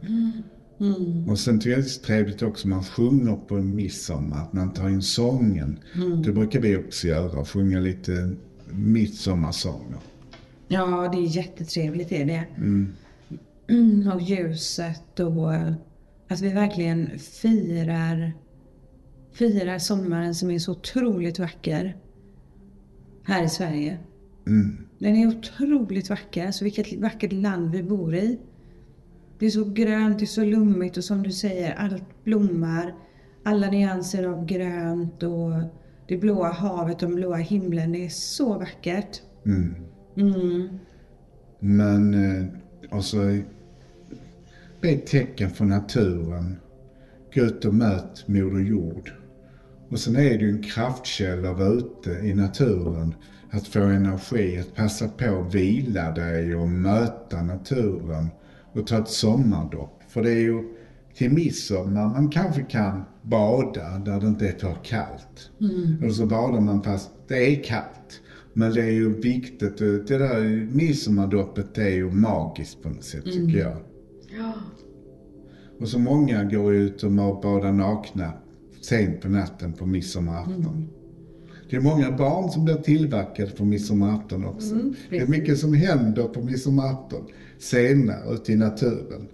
Och 1.27 1.39
sen 1.39 1.59
tycker 1.59 1.69
jag 1.69 1.79
det 1.79 1.87
är 1.87 1.89
så 1.89 2.01
trevligt 2.01 2.41
också 2.41 2.67
man 2.67 2.83
sjunger 2.83 3.35
på 3.35 3.55
midsommar, 3.55 4.37
att 4.37 4.53
man 4.53 4.73
tar 4.73 4.89
in 4.89 5.01
sången. 5.01 5.79
Det 6.23 6.31
brukar 6.31 6.59
vi 6.59 6.77
också 6.77 7.07
göra, 7.07 7.45
sjunga 7.45 7.79
lite 7.79 8.35
midsommarsånger. 8.71 9.99
Ja, 10.67 11.09
det 11.13 11.17
är 11.17 11.37
jättetrevligt 11.37 12.11
är 12.11 12.25
det. 12.25 12.45
Mm, 12.57 14.11
och 14.13 14.21
ljuset 14.21 15.19
och 15.19 15.53
eh, 15.53 15.73
att 16.27 16.41
vi 16.41 16.49
verkligen 16.49 17.19
firar, 17.19 18.33
firar 19.35 19.79
sommaren 19.79 20.35
som 20.35 20.51
är 20.51 20.59
så 20.59 20.71
otroligt 20.71 21.39
vacker 21.39 21.97
här 23.23 23.43
i 23.43 23.49
Sverige. 23.49 23.97
Den 24.99 25.15
är 25.15 25.27
otroligt 25.27 26.09
vacker, 26.09 26.51
så 26.51 26.63
vilket 26.63 26.93
vackert 26.93 27.31
land 27.31 27.71
vi 27.71 27.83
bor 27.83 28.15
i. 28.15 28.39
Det 29.39 29.45
är 29.45 29.49
så 29.49 29.65
grönt, 29.65 30.19
det 30.19 30.25
är 30.25 30.27
så 30.27 30.43
lummigt 30.43 30.97
och 30.97 31.03
som 31.03 31.23
du 31.23 31.31
säger, 31.31 31.75
allt 31.75 32.23
blommar. 32.23 32.95
Alla 33.43 33.69
nyanser 33.69 34.23
av 34.27 34.45
grönt 34.45 35.23
och 35.23 35.51
det 36.07 36.17
blåa 36.17 36.51
havet 36.51 37.03
och 37.03 37.09
den 37.09 37.15
blåa 37.15 37.35
himlen. 37.35 37.91
Det 37.91 38.05
är 38.05 38.09
så 38.09 38.57
vackert. 38.59 39.21
Mm. 39.45 39.75
Men 41.59 42.13
eh, 42.13 42.45
alltså, 42.91 43.17
be 44.81 44.89
ett 44.89 45.07
tecken 45.07 45.49
för 45.49 45.65
naturen. 45.65 46.55
Gå 47.33 47.41
ut 47.41 47.65
och 47.65 47.73
möt 47.73 48.27
Moder 48.27 48.59
Jord. 48.59 49.11
Och 49.89 49.99
sen 49.99 50.15
är 50.15 50.37
det 50.37 50.45
ju 50.45 50.49
en 50.49 50.63
kraftkälla 50.63 51.49
att 51.49 51.57
vara 51.57 51.69
ute 51.69 52.09
i 52.09 52.33
naturen. 52.33 53.15
Att 53.49 53.67
få 53.67 53.79
energi, 53.79 54.57
att 54.59 54.75
passa 54.75 55.07
på 55.07 55.25
att 55.25 55.55
vila 55.55 56.11
dig 56.11 56.55
och 56.55 56.67
möta 56.67 57.41
naturen. 57.41 58.27
Och 58.73 58.87
ta 58.87 58.97
ett 58.97 59.09
sommardopp. 59.09 60.01
För 60.07 60.23
det 60.23 60.31
är 60.31 60.39
ju 60.39 60.63
till 61.17 61.31
midsommar 61.31 62.07
man 62.07 62.29
kanske 62.29 62.61
kan 62.61 63.03
bada 63.21 63.97
där 63.97 64.19
det 64.19 64.27
inte 64.27 64.47
är 64.47 64.59
för 64.59 64.75
kallt. 64.83 65.51
Eller 66.01 66.09
så 66.09 66.25
badar 66.25 66.59
man 66.59 66.83
fast 66.83 67.09
det 67.27 67.51
är 67.51 67.63
kallt. 67.63 68.21
Men 68.53 68.73
det 68.73 68.81
är 68.81 68.91
ju 68.91 69.21
viktigt. 69.21 69.77
Det 69.77 70.17
där 70.17 70.67
midsommardoppet 70.75 71.75
det 71.75 71.83
är 71.83 71.95
ju 71.95 72.11
magiskt 72.11 72.83
på 72.83 72.89
något 72.89 73.03
sätt 73.03 73.23
tycker 73.23 73.59
jag. 73.59 73.77
Ja. 74.37 74.53
Och 75.79 75.87
så 75.87 75.99
många 75.99 76.43
går 76.43 76.73
ut 76.73 77.03
och 77.03 77.11
badar 77.11 77.71
nakna 77.71 78.33
sent 78.89 79.21
på 79.21 79.29
natten 79.29 79.73
på 79.73 79.85
midsommarafton. 79.85 80.87
Det 81.69 81.75
är 81.75 81.81
många 81.81 82.11
barn 82.11 82.49
som 82.49 82.65
blir 82.65 82.75
tillverkade 82.75 83.51
på 83.51 83.65
midsommarafton 83.65 84.45
också. 84.45 84.75
det 85.09 85.17
är 85.17 85.27
mycket 85.27 85.59
som 85.59 85.73
händer 85.73 86.23
på 86.23 86.41
midsommarafton 86.41 87.27
senare 87.57 88.33
ute 88.33 88.53
i 88.53 88.55
naturen. 88.55 89.27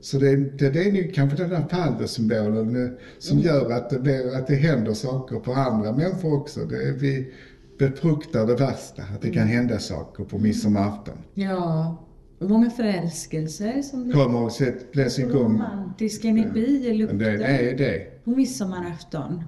Så 0.00 0.18
det, 0.18 0.36
det, 0.36 0.70
det 0.70 0.84
är 0.84 0.92
nu 0.92 1.12
kanske 1.14 1.36
den 1.36 1.50
där 1.50 1.62
palmsymbolen 1.62 2.84
eh, 2.84 2.90
som 3.18 3.38
gör 3.38 3.70
att 3.72 3.90
det, 3.90 3.98
blir, 3.98 4.36
att 4.36 4.46
det 4.46 4.54
händer 4.54 4.94
saker 4.94 5.36
på 5.36 5.52
andra 5.52 5.92
människor 5.92 6.40
också. 6.40 6.60
Det 6.64 6.88
är, 6.88 6.92
vi 6.92 7.32
befruktar 7.78 8.46
det 8.46 8.54
värsta, 8.54 9.02
att 9.02 9.22
det 9.22 9.30
kan 9.30 9.46
hända 9.46 9.78
saker 9.78 10.24
på 10.24 10.38
midsommarafton. 10.38 11.14
Ja. 11.34 12.05
Och 12.38 12.50
många 12.50 12.70
förälskelser 12.70 13.82
som 13.82 14.04
blir 14.04 14.14
Kommer 14.14 14.42
och 14.42 14.52
sätter 14.52 15.20
igång. 15.20 15.32
romantiska 15.44 16.28
energi 16.28 16.86
i 16.86 16.88
Men 16.88 16.98
luften 16.98 17.18
Det, 17.18 17.44
är 17.44 17.76
det. 17.78 18.24
på 18.24 18.30
midsommarafton. 18.30 19.42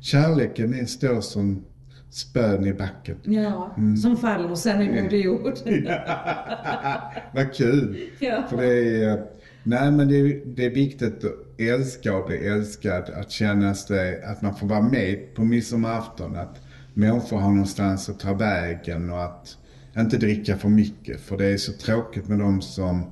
Kärleken 0.00 0.74
är 0.74 0.84
står 0.84 1.20
som 1.20 1.64
spön 2.10 2.66
i 2.66 2.72
backen. 2.74 3.16
Ja, 3.24 3.76
som 4.02 4.16
faller 4.16 4.54
sen 4.54 4.82
i 4.82 5.02
Moder 5.02 5.16
Jord. 5.16 5.54
Vad 7.34 7.54
kul! 7.54 8.08
Ja. 8.18 8.42
För 8.50 8.56
det 8.56 9.04
är, 9.04 9.22
nej 9.62 9.90
men 9.90 10.08
det 10.08 10.16
är, 10.16 10.42
det 10.56 10.64
är 10.64 10.70
viktigt 10.70 11.24
att 11.24 11.60
älska 11.60 12.16
och 12.16 12.26
bli 12.26 12.36
älskad. 12.36 13.10
Att 13.10 13.30
känna 13.30 13.74
det, 13.88 14.24
att 14.26 14.42
man 14.42 14.54
får 14.54 14.66
vara 14.66 14.82
med 14.82 15.34
på 15.34 15.44
midsommarafton. 15.44 16.36
Att 16.36 16.60
människor 16.94 17.36
har 17.38 17.50
någonstans 17.50 18.08
att 18.08 18.20
ta 18.20 18.34
vägen 18.34 19.10
och 19.10 19.24
att 19.24 19.58
inte 20.00 20.16
dricka 20.16 20.56
för 20.56 20.68
mycket. 20.68 21.20
För 21.20 21.36
det 21.36 21.44
är 21.44 21.56
så 21.56 21.72
tråkigt 21.72 22.28
med 22.28 22.38
de 22.38 22.62
som 22.62 23.02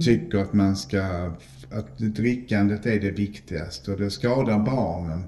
tycker 0.00 0.38
att 0.38 0.52
man 0.52 0.76
ska 0.76 1.32
att 1.70 1.98
drickandet 1.98 2.86
är 2.86 3.00
det 3.00 3.10
viktigaste 3.10 3.92
och 3.92 3.98
det 3.98 4.10
skadar 4.10 4.58
barnen. 4.58 5.24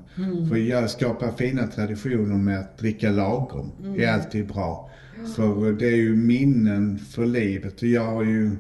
För 0.49 0.57
jag 0.57 0.91
skapar 0.91 1.33
fina 1.33 1.67
traditioner 1.67 2.37
med 2.37 2.61
att 2.61 2.79
dricka 2.79 3.11
lagom. 3.11 3.73
Det 3.97 4.05
är 4.05 4.13
alltid 4.13 4.47
bra. 4.47 4.91
För 5.37 5.73
det 5.73 5.87
är 5.87 5.97
ju 5.97 6.17
minnen 6.17 6.99
för 6.99 7.27
livet 7.27 7.83
och 7.83 7.89
jag 7.89 8.05
har 8.05 8.23
ju 8.23 8.51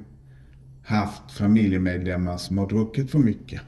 haft 0.82 1.32
familjemedlemmar 1.32 2.36
som 2.36 2.58
har 2.58 2.68
druckit 2.68 3.10
för 3.10 3.18
mycket. 3.18 3.60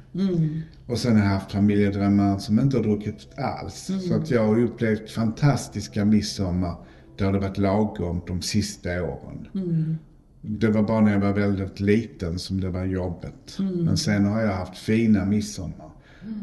Och 0.86 0.98
sen 0.98 1.16
har 1.16 1.22
jag 1.22 1.30
haft 1.30 1.52
familjemedlemmar 1.52 2.38
som 2.38 2.58
inte 2.58 2.76
har 2.76 2.84
druckit 2.84 3.38
alls. 3.38 3.90
Så 4.08 4.14
att 4.14 4.30
jag 4.30 4.46
har 4.46 4.60
upplevt 4.60 5.10
fantastiska 5.10 6.04
midsommar 6.04 6.76
det 7.16 7.38
varit 7.38 7.58
lagom 7.58 8.22
de 8.26 8.42
sista 8.42 9.02
åren. 9.02 9.48
Det 10.40 10.68
var 10.68 10.82
bara 10.82 11.00
när 11.00 11.12
jag 11.12 11.20
var 11.20 11.32
väldigt 11.32 11.80
liten 11.80 12.38
som 12.38 12.60
det 12.60 12.70
var 12.70 12.84
jobbigt. 12.84 13.56
Men 13.58 13.96
sen 13.96 14.24
har 14.24 14.40
jag 14.40 14.52
haft 14.52 14.78
fina 14.78 15.24
midsommar. 15.24 15.90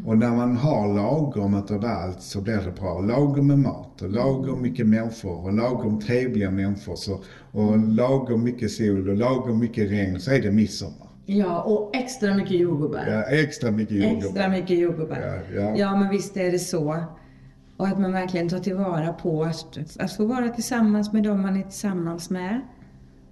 Och 0.06 0.18
när 0.18 0.30
man 0.30 0.58
har 0.58 0.94
lagom 0.94 1.54
utav 1.54 1.86
allt 1.86 2.22
så 2.22 2.42
blir 2.42 2.58
det 2.58 2.72
bra. 2.80 3.02
Lagom 3.02 3.48
med 3.48 3.60
mat 3.60 4.02
och 4.02 4.10
lagom 4.10 4.62
mycket 4.62 4.88
människor 4.88 5.44
och 5.46 5.54
lagom 5.54 6.02
trevliga 6.02 6.52
människor. 6.52 6.96
Så, 6.96 7.20
och 7.52 7.78
lagom 7.78 8.44
mycket 8.44 8.72
sol 8.72 9.10
och 9.10 9.18
lagom 9.18 9.60
mycket 9.60 9.92
regn 9.92 10.20
så 10.20 10.32
är 10.32 10.42
det 10.42 10.52
midsommar. 10.52 11.08
Ja, 11.26 11.62
och 11.62 11.96
extra 11.96 12.36
mycket 12.36 12.60
jordgubbar. 12.60 13.06
Ja, 13.08 13.24
extra 13.24 13.72
mycket 13.72 13.98
jordgubbar. 13.98 14.28
Extra 14.28 14.50
mycket 14.50 14.80
jordgubbar. 14.80 15.18
Ja, 15.22 15.62
ja. 15.62 15.78
ja, 15.78 15.96
men 15.96 16.10
visst 16.10 16.38
är 16.38 16.52
det 16.52 16.60
så. 16.60 17.04
Och 17.78 17.88
att 17.88 18.00
man 18.00 18.12
verkligen 18.12 18.50
tar 18.50 18.60
tillvara 18.60 19.14
på 19.14 19.44
att, 19.44 19.78
att 20.00 20.14
få 20.14 20.26
vara 20.26 20.50
tillsammans 20.50 21.14
med 21.14 21.24
dem 21.24 21.42
man 21.42 21.58
är 21.58 21.64
tillsammans 21.64 22.30
med. 22.30 22.62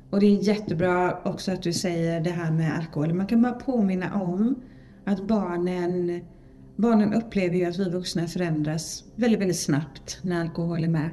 Och 0.10 0.20
det 0.20 0.26
är 0.26 0.44
jättebra 0.44 1.18
också 1.24 1.52
att 1.52 1.64
du 1.64 1.74
säger 1.74 2.22
det 2.22 2.30
här 2.30 2.52
med 2.52 2.78
alkohol. 2.78 3.14
Man 3.14 3.28
kan 3.28 3.42
bara 3.42 3.54
påminna 3.54 4.22
om 4.22 4.56
att 5.06 5.28
barnen, 5.28 6.22
barnen 6.76 7.14
upplever 7.14 7.56
ju 7.56 7.66
att 7.66 7.80
vi 7.80 7.90
vuxna 7.90 8.28
förändras 8.28 9.04
väldigt, 9.16 9.40
väldigt 9.40 9.60
snabbt 9.60 10.20
när 10.22 10.42
alkohol 10.42 10.84
är 10.84 10.88
med. 10.88 11.10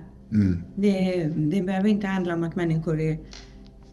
Det, 0.75 1.25
det 1.25 1.63
behöver 1.63 1.89
inte 1.89 2.07
handla 2.07 2.35
om 2.35 2.45
att 2.45 2.57
människor 2.57 3.01
är, 3.01 3.19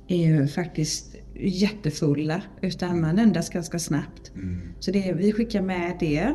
är 0.08 0.48
faktiskt 0.48 1.15
jättefulla 1.39 2.41
utan 2.62 3.02
man 3.02 3.19
ändras 3.19 3.50
ganska 3.50 3.80
snabbt. 3.80 4.32
Så 4.80 4.91
det, 4.91 5.13
vi 5.13 5.32
skickar 5.32 5.62
med 5.62 5.98
det. 6.00 6.34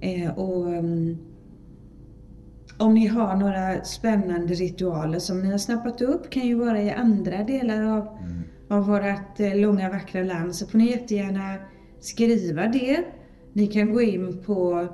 Eh, 0.00 0.38
och 0.38 0.74
mm, 0.74 1.18
om 2.80 2.94
ni 2.94 3.06
har 3.06 3.36
några 3.36 3.84
spännande 3.84 4.54
ritualer 4.54 5.18
som 5.18 5.42
ni 5.42 5.50
har 5.50 5.58
snappat 5.58 6.02
upp 6.02 6.30
kan 6.30 6.46
ju 6.46 6.54
vara 6.54 6.82
i 6.82 6.90
andra 6.90 7.44
delar 7.44 7.82
av, 7.82 8.08
av 8.68 8.86
vårt 8.86 9.40
eh, 9.40 9.56
långa 9.56 9.90
vackra 9.90 10.22
land 10.22 10.54
så 10.54 10.66
får 10.66 10.78
ni 10.78 10.90
jättegärna 10.90 11.56
skriva 12.00 12.66
det. 12.66 13.04
Ni 13.52 13.66
kan 13.66 13.92
gå 13.92 14.02
in 14.02 14.42
på, 14.46 14.88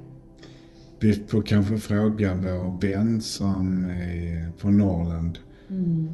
Vi 1.00 1.14
får 1.14 1.42
kanske 1.42 1.78
fråga 1.78 2.34
vår 2.34 2.80
vän 2.80 3.20
som 3.20 3.84
är 3.84 4.58
från 4.58 4.78
Norrland 4.78 5.38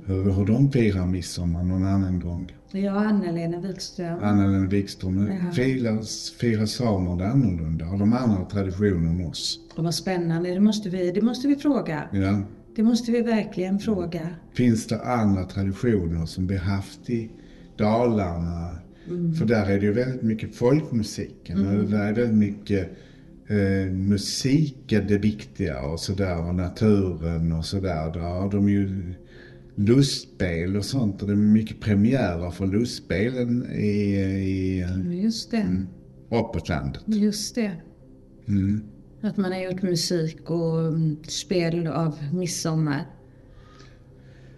hur, 0.06 0.32
hur 0.32 0.46
de 0.46 0.72
firar 0.72 1.06
midsommar 1.06 1.62
någon 1.62 1.86
annan 1.86 2.20
gång. 2.20 2.52
Och 2.72 3.00
Anna-Lena 3.00 3.60
Wikström. 3.60 4.18
Anna-Lena 4.22 4.66
Wikström. 4.66 5.26
Jaha. 5.26 5.52
Firar, 5.52 6.02
firar 6.38 6.66
samer 6.66 7.16
det 7.16 7.28
annorlunda? 7.28 7.84
Har 7.84 7.98
de 7.98 8.12
andra 8.12 8.44
traditioner 8.44 9.10
än 9.10 9.26
oss? 9.26 9.60
Och 9.76 9.84
vad 9.84 9.94
spännande, 9.94 10.54
det 10.54 10.60
måste 10.60 10.88
vi, 10.88 11.10
det 11.10 11.22
måste 11.22 11.48
vi 11.48 11.56
fråga. 11.56 12.08
Ja. 12.12 12.42
Det 12.78 12.84
måste 12.84 13.12
vi 13.12 13.22
verkligen 13.22 13.78
fråga. 13.78 14.28
Finns 14.52 14.86
det 14.86 15.00
andra 15.00 15.44
traditioner 15.44 16.26
som 16.26 16.46
vi 16.46 16.56
haft 16.56 17.10
i 17.10 17.30
Dalarna? 17.76 18.78
För 19.38 19.46
där 19.46 19.70
är 19.70 19.80
det 19.80 19.86
ju 19.86 19.92
väldigt 19.92 20.22
mycket 20.22 20.54
folkmusiken. 20.54 21.66
Och 21.66 21.84
där 21.84 22.06
är 22.06 22.12
väldigt 22.12 22.36
mycket 22.36 22.90
eh, 23.46 23.92
musiken 23.92 25.06
det 25.08 25.18
viktiga 25.18 25.80
och 25.80 26.00
sådär. 26.00 26.48
Och 26.48 26.54
naturen 26.54 27.52
och 27.52 27.64
sådär. 27.64 28.12
Där 28.12 28.20
har 28.20 28.50
de 28.50 28.68
ju 28.68 29.14
lustspel 29.74 30.76
och 30.76 30.84
sånt. 30.84 31.22
Och 31.22 31.28
det 31.28 31.34
är 31.34 31.36
mycket 31.36 31.80
premiärer 31.80 32.50
för 32.50 32.66
lustspelen 32.66 33.66
i, 33.72 34.14
i 34.20 35.22
Just 35.22 35.50
det. 35.50 35.84
uppåt 36.30 36.68
landet. 36.68 37.02
Just 37.06 37.54
det. 37.54 37.72
Mm. 38.48 38.82
Att 39.20 39.36
man 39.36 39.52
har 39.52 39.60
gjort 39.60 39.82
musik 39.82 40.50
och 40.50 40.80
mm, 40.80 41.16
spel 41.28 41.86
av 41.86 42.18
midsommar. 42.32 43.06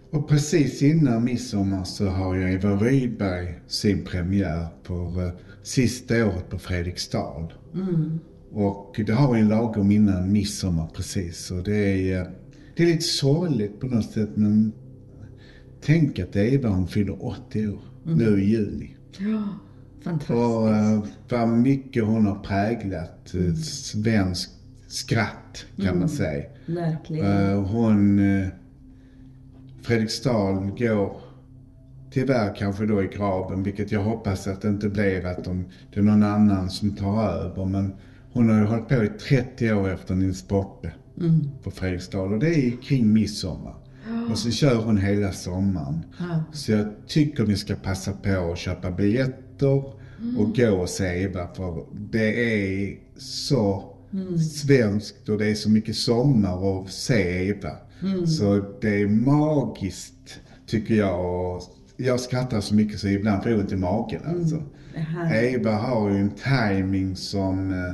Och 0.09 0.29
precis 0.29 0.81
innan 0.81 1.23
midsommar 1.23 1.83
så 1.83 2.07
har 2.07 2.35
ju 2.35 2.53
Eva 2.53 2.75
Rydberg 2.75 3.59
sin 3.67 4.05
premiär 4.05 4.67
på 4.83 4.93
uh, 4.93 5.29
sista 5.63 6.25
året 6.25 6.49
på 6.49 6.59
Fredriksdal. 6.59 7.53
Mm. 7.73 8.19
Och 8.51 9.01
det 9.05 9.13
har 9.13 9.35
en 9.35 9.47
lagom 9.47 9.91
innan 9.91 10.31
midsommar 10.31 10.87
precis. 10.95 11.51
Och 11.51 11.63
det 11.63 11.75
är, 11.77 12.21
uh, 12.21 12.27
det 12.75 12.83
är 12.83 12.87
lite 12.87 13.01
sorgligt 13.01 13.79
på 13.79 13.87
något 13.87 14.11
sätt 14.11 14.29
men 14.35 14.71
tänk 15.81 16.19
att 16.19 16.35
Eva 16.35 16.69
hon 16.69 16.87
fyller 16.87 17.25
80 17.25 17.67
år 17.67 17.91
Mm. 18.05 18.17
nu 18.17 18.41
i 18.41 18.45
juni. 18.45 18.95
Ja, 19.19 19.43
fantastiskt. 20.03 20.31
Och 20.31 20.67
uh, 20.67 21.05
vad 21.29 21.49
mycket 21.49 22.03
hon 22.03 22.25
har 22.25 22.35
präglat 22.35 23.31
uh, 23.35 23.55
svensk 23.55 24.49
skratt 24.87 25.65
kan 25.81 25.99
man 25.99 26.09
säga. 26.09 26.43
Verkligen. 26.65 27.25
Uh, 27.25 27.63
hon... 27.65 28.21
Fredriksdal 29.81 30.71
går 30.77 31.21
tyvärr 32.11 32.55
kanske 32.55 32.85
då 32.85 33.03
i 33.03 33.07
graven, 33.07 33.63
vilket 33.63 33.91
jag 33.91 34.03
hoppas 34.03 34.47
att 34.47 34.61
det 34.61 34.67
inte 34.67 34.89
blir 34.89 35.25
att 35.25 35.43
de, 35.43 35.65
det 35.93 35.99
är 35.99 36.03
någon 36.03 36.23
annan 36.23 36.69
som 36.69 36.95
tar 36.95 37.23
över. 37.23 37.65
Men 37.65 37.93
hon 38.33 38.49
har 38.49 38.59
ju 38.59 38.65
hållit 38.65 38.87
på 38.87 39.03
i 39.03 39.07
30 39.07 39.73
år 39.73 39.89
efter 39.89 40.15
Nils 40.15 40.47
Poppe 40.47 40.91
Mm. 41.19 41.49
på 41.63 41.71
Fredriksdal 41.71 42.33
och 42.33 42.39
det 42.39 42.55
är 42.55 42.81
kring 42.81 43.13
midsommar. 43.13 43.75
Och 44.29 44.37
så 44.37 44.51
kör 44.51 44.75
hon 44.75 44.97
hela 44.97 45.31
sommaren. 45.31 46.05
Så 46.51 46.71
jag 46.71 46.87
tycker 47.07 47.45
ni 47.45 47.57
ska 47.57 47.75
passa 47.75 48.11
på 48.11 48.51
att 48.51 48.57
köpa 48.57 48.91
biljetter 48.91 49.83
och 50.37 50.55
gå 50.55 50.71
och 50.71 50.89
se 50.89 51.05
Eva 51.05 51.47
för 51.55 51.85
det 52.11 52.53
är 52.53 52.97
så 53.17 53.93
svenskt 54.53 55.29
och 55.29 55.37
det 55.37 55.47
är 55.47 55.55
så 55.55 55.69
mycket 55.69 55.95
sommar 55.95 56.81
att 56.81 56.91
se 56.91 57.47
Eva. 57.49 57.71
Så 58.27 58.63
det 58.81 59.01
är 59.01 59.07
magiskt 59.07 60.39
tycker 60.67 60.95
jag 60.95 61.25
och 61.25 61.63
jag 61.97 62.19
skrattar 62.19 62.61
så 62.61 62.75
mycket 62.75 62.99
så 62.99 63.07
ibland 63.07 63.43
får 63.43 63.51
jag 63.51 63.59
ont 63.59 63.71
i 63.71 63.75
magen 63.75 64.21
alltså. 64.25 64.63
Det 64.93 64.99
här. 64.99 65.43
Eva 65.43 65.71
har 65.71 66.09
ju 66.09 66.17
en 66.17 66.31
timing 66.31 67.15
som 67.15 67.71
eh, 67.71 67.93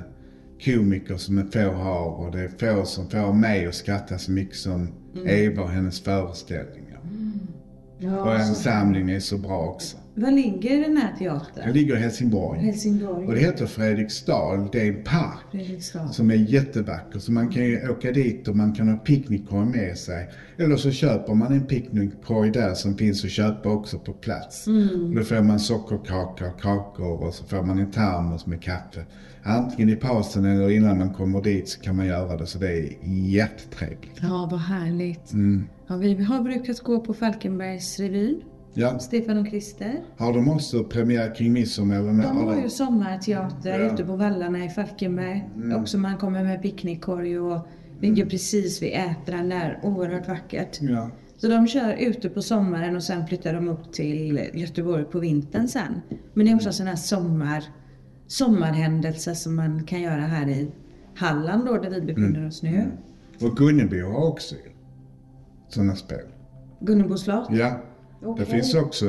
komiker 0.65 1.17
som 1.17 1.38
få 1.52 1.60
har 1.74 2.10
och 2.10 2.32
det 2.32 2.39
är 2.41 2.48
få 2.76 2.86
som 2.86 3.10
får 3.10 3.34
mig 3.34 3.65
att 3.67 3.76
skratta 3.76 4.17
så 4.17 4.32
mycket 4.32 4.56
som 4.58 4.88
Eva 5.26 5.63
och 5.63 5.70
hennes 5.70 6.00
föreställningar. 6.02 7.00
Och 8.00 8.04
Ja, 8.06 8.24
så, 8.39 8.50
ensemblingen 8.50 9.15
är 9.15 9.20
så 9.20 9.38
bra 9.38 9.60
också. 9.60 9.98
var 10.15 10.36
ligger 10.36 10.82
den 10.82 10.98
här 10.98 11.10
Den 11.10 11.17
teatern? 11.20 11.74
ligger 11.74 11.96
i 11.96 12.00
Helsingborg. 12.00 12.60
Och 12.60 12.65
Helsingborg. 12.65 13.28
det 13.36 13.39
heter 13.41 13.65
Fredriksdal. 13.65 14.67
Det 14.72 14.82
är 14.82 14.88
en 14.93 15.04
park 15.04 15.67
som 16.13 16.32
är 16.32 16.36
jättevacker. 16.36 17.20
Så 17.20 17.32
man 17.32 17.50
kan 17.50 17.63
ju 17.65 17.89
åka 17.89 18.12
dit 18.12 18.48
och 18.48 18.56
man 18.56 18.74
kan 18.74 18.89
ha 18.89 18.98
picknickkorg 18.98 19.65
med 19.65 19.98
sig. 19.98 20.30
Eller 20.58 20.76
så 20.76 20.91
köper 20.91 21.34
man 21.34 21.54
en 21.54 21.65
picknickkorg 21.65 22.52
där 22.52 22.74
som 22.74 22.98
finns 22.98 23.24
att 23.26 23.32
köpa 23.32 23.70
också 23.70 24.00
på 24.00 24.13
plats. 24.13 24.67
Och 24.67 25.15
då 25.15 25.24
får 25.24 25.41
man 25.41 25.60
sockerkaka 25.60 26.48
och 26.48 26.62
kakor 26.62 27.24
och 27.24 27.34
så 27.34 27.43
får 27.46 27.63
man 27.63 27.80
en 27.80 27.91
termos 27.91 28.46
med 28.46 28.62
kaffe. 28.62 29.06
Antingen 29.48 29.90
i 29.90 29.96
pausen 29.96 30.46
eller 30.46 30.70
innan 30.70 30.98
man 30.98 31.14
kommer 31.14 31.42
dit 31.42 31.70
så 31.70 31.80
kan 31.82 31.96
man 31.96 32.06
göra 32.06 32.38
det. 32.38 32.46
Så 32.46 32.60
det 32.60 32.72
är 32.80 32.98
jättetrevligt. 33.28 34.20
Ja, 34.22 34.48
vad 34.52 34.60
härligt. 34.60 35.34
Mm. 35.34 35.68
Ja, 35.88 35.96
vi 35.98 36.24
har 36.24 36.42
brukat 36.44 36.80
gå 36.80 37.00
på 37.00 37.14
Falkenbergs 37.14 38.00
revy. 38.00 38.36
Ja, 38.74 39.00
Stefan 39.00 39.38
och 39.38 39.48
Christer. 39.48 39.94
har 40.18 40.34
de 40.34 40.50
också 40.50 40.84
premiär 40.84 41.36
kring 41.36 41.54
midsommar 41.54 41.96
eller? 41.96 42.24
De 42.24 42.46
har 42.48 42.62
ju 42.62 42.70
sommarteater 42.70 43.80
Ja. 43.80 43.94
ute 43.94 44.04
på 44.06 44.16
vallarna 44.16 44.66
i 44.66 44.70
Falkenberg. 44.70 45.50
Också 45.76 45.98
man 45.98 46.18
kommer 46.18 46.44
med 46.44 46.62
picknickkorg 46.62 47.40
och 47.40 47.68
ligger 48.02 48.26
precis 48.26 48.82
vid 48.82 48.94
Ätran 48.94 49.50
där. 49.50 49.80
Oerhört 49.84 50.28
vackert. 50.28 50.78
Ja. 50.82 51.10
Så 51.38 51.48
de 51.48 51.68
kör 51.68 51.94
ute 52.00 52.30
på 52.30 52.42
sommaren 52.42 52.96
och 52.96 53.04
sen 53.04 53.28
flyttar 53.28 53.54
de 53.54 53.68
upp 53.68 53.94
till 53.94 54.42
Göteborg 54.54 55.04
på 55.06 55.20
vintern 55.20 55.68
sen. 55.68 56.02
Men 56.34 56.46
det 56.46 56.52
är 56.52 56.56
också 56.56 56.68
en 56.70 56.74
sån 56.74 56.88
här 56.88 56.96
sommar, 56.96 57.64
sommarhändelse 58.28 59.36
som 59.36 59.56
man 59.56 59.84
kan 59.84 60.02
göra 60.02 60.22
här 60.22 60.50
i 60.50 60.72
Halland 61.16 61.66
då 61.66 61.78
där 61.78 61.90
vi 61.90 62.02
befinner 62.02 62.48
oss 62.48 62.63
nu. 62.63 62.92
Och 63.42 63.58
Gunnebo 63.58 64.12
har 64.12 64.28
också 64.28 64.56
sådana 65.70 65.96
spel. 65.96 66.26
Gunnebo 66.80 67.18
slott. 67.18 67.48
Ja. 67.52 67.82
Okej. 68.24 68.46
Det 68.46 68.52
finns 68.52 68.76
också 68.76 69.06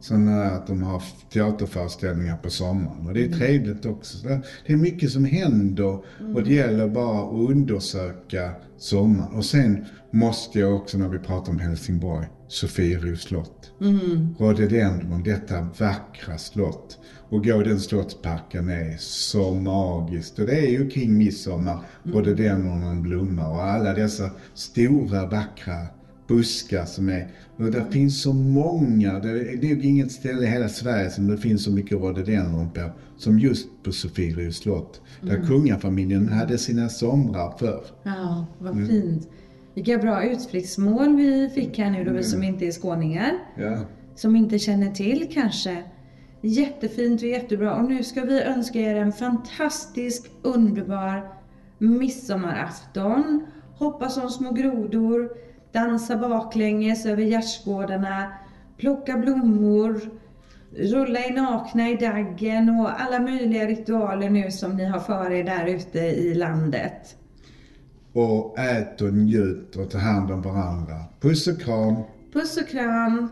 sådana 0.00 0.44
att 0.44 0.66
de 0.66 0.82
har 0.82 1.02
teaterföreställningar 1.32 2.36
på 2.36 2.50
sommaren. 2.50 3.06
Och 3.06 3.14
det 3.14 3.24
är 3.24 3.28
trevligt 3.28 3.86
också. 3.86 4.18
Så 4.18 4.28
det 4.66 4.72
är 4.72 4.76
mycket 4.76 5.10
som 5.10 5.24
händer 5.24 5.98
och 6.34 6.42
det 6.44 6.54
gäller 6.54 6.88
bara 6.88 7.22
att 7.22 7.50
undersöka 7.50 8.50
sommaren. 8.76 9.34
Och 9.34 9.44
sen 9.44 9.84
måste 10.10 10.58
jag 10.58 10.76
också 10.76 10.98
när 10.98 11.08
vi 11.08 11.18
pratar 11.18 11.52
om 11.52 11.58
Helsingborg, 11.58 12.26
Sofiero 12.52 13.16
slott. 13.16 13.72
Mm. 13.80 14.34
Rhododendron, 14.38 15.22
detta 15.22 15.66
vackra 15.78 16.38
slott. 16.38 16.98
Och 17.28 17.44
gå 17.44 17.62
den 17.62 17.80
slottsparken 17.80 18.68
är 18.68 18.96
så 18.98 19.54
magiskt. 19.54 20.38
Och 20.38 20.46
det 20.46 20.58
är 20.58 20.70
ju 20.70 20.90
kring 20.90 21.18
midsommar, 21.18 21.80
rhododendronen 22.02 23.02
blommar 23.02 23.50
och 23.50 23.62
alla 23.62 23.94
dessa 23.94 24.30
stora 24.54 25.26
vackra 25.26 25.86
buskar 26.28 26.84
som 26.84 27.08
är. 27.08 27.28
Och 27.56 27.70
det 27.70 27.84
finns 27.90 28.22
så 28.22 28.32
många, 28.32 29.18
det 29.18 29.28
är, 29.28 29.74
nog 29.74 29.84
inget 29.84 30.12
ställe 30.12 30.42
i 30.42 30.50
hela 30.50 30.68
Sverige 30.68 31.10
som 31.10 31.26
det 31.26 31.36
finns 31.36 31.64
så 31.64 31.70
mycket 31.70 31.98
rhododendron 31.98 32.70
på. 32.70 32.90
Som 33.16 33.38
just 33.38 33.68
på 33.82 33.92
Sofiero 33.92 34.52
slott. 34.52 35.00
Där 35.20 35.46
kungafamiljen 35.46 36.28
hade 36.28 36.58
sina 36.58 36.88
somrar 36.88 37.58
förr. 37.58 37.84
Ja, 38.02 38.46
vad 38.58 38.86
fint. 38.88 39.28
Vilka 39.74 39.98
bra 39.98 40.24
utflyktsmål 40.24 41.16
vi 41.16 41.50
fick 41.54 41.78
här 41.78 41.90
nu 41.90 42.04
då, 42.04 42.12
vi 42.12 42.22
som 42.22 42.42
inte 42.42 42.66
är 42.66 42.70
skåningar. 42.70 43.32
Ja. 43.56 43.78
Som 44.14 44.36
inte 44.36 44.58
känner 44.58 44.90
till 44.90 45.28
kanske. 45.32 45.82
Jättefint 46.40 47.22
och 47.22 47.28
jättebra. 47.28 47.74
Och 47.74 47.84
nu 47.84 48.02
ska 48.02 48.20
vi 48.20 48.42
önska 48.42 48.78
er 48.78 48.96
en 48.96 49.12
fantastisk, 49.12 50.30
underbar 50.42 51.28
midsommarafton. 51.78 53.46
Hoppa 53.78 54.08
som 54.08 54.30
små 54.30 54.52
grodor, 54.52 55.30
dansa 55.72 56.16
baklänges 56.16 57.06
över 57.06 57.22
gärdsgårdarna, 57.22 58.32
plocka 58.76 59.16
blommor, 59.16 60.00
rulla 60.76 61.20
er 61.20 61.32
nakna 61.32 61.90
i 61.90 61.96
daggen 61.96 62.80
och 62.80 63.00
alla 63.00 63.20
möjliga 63.20 63.66
ritualer 63.66 64.30
nu 64.30 64.50
som 64.50 64.76
ni 64.76 64.84
har 64.84 65.00
för 65.00 65.30
er 65.30 65.44
där 65.44 65.66
ute 65.66 65.98
i 65.98 66.34
landet. 66.34 67.16
Och 68.12 68.58
ät 68.58 69.00
och 69.00 69.12
njut 69.12 69.76
och 69.76 69.90
ta 69.90 69.98
hand 69.98 70.30
om 70.30 70.42
varandra. 70.42 70.94
Puss 71.20 71.46
och 71.46 71.60
kram. 71.60 71.96
Puss 72.32 72.56
och 72.56 72.68
kram! 72.68 73.28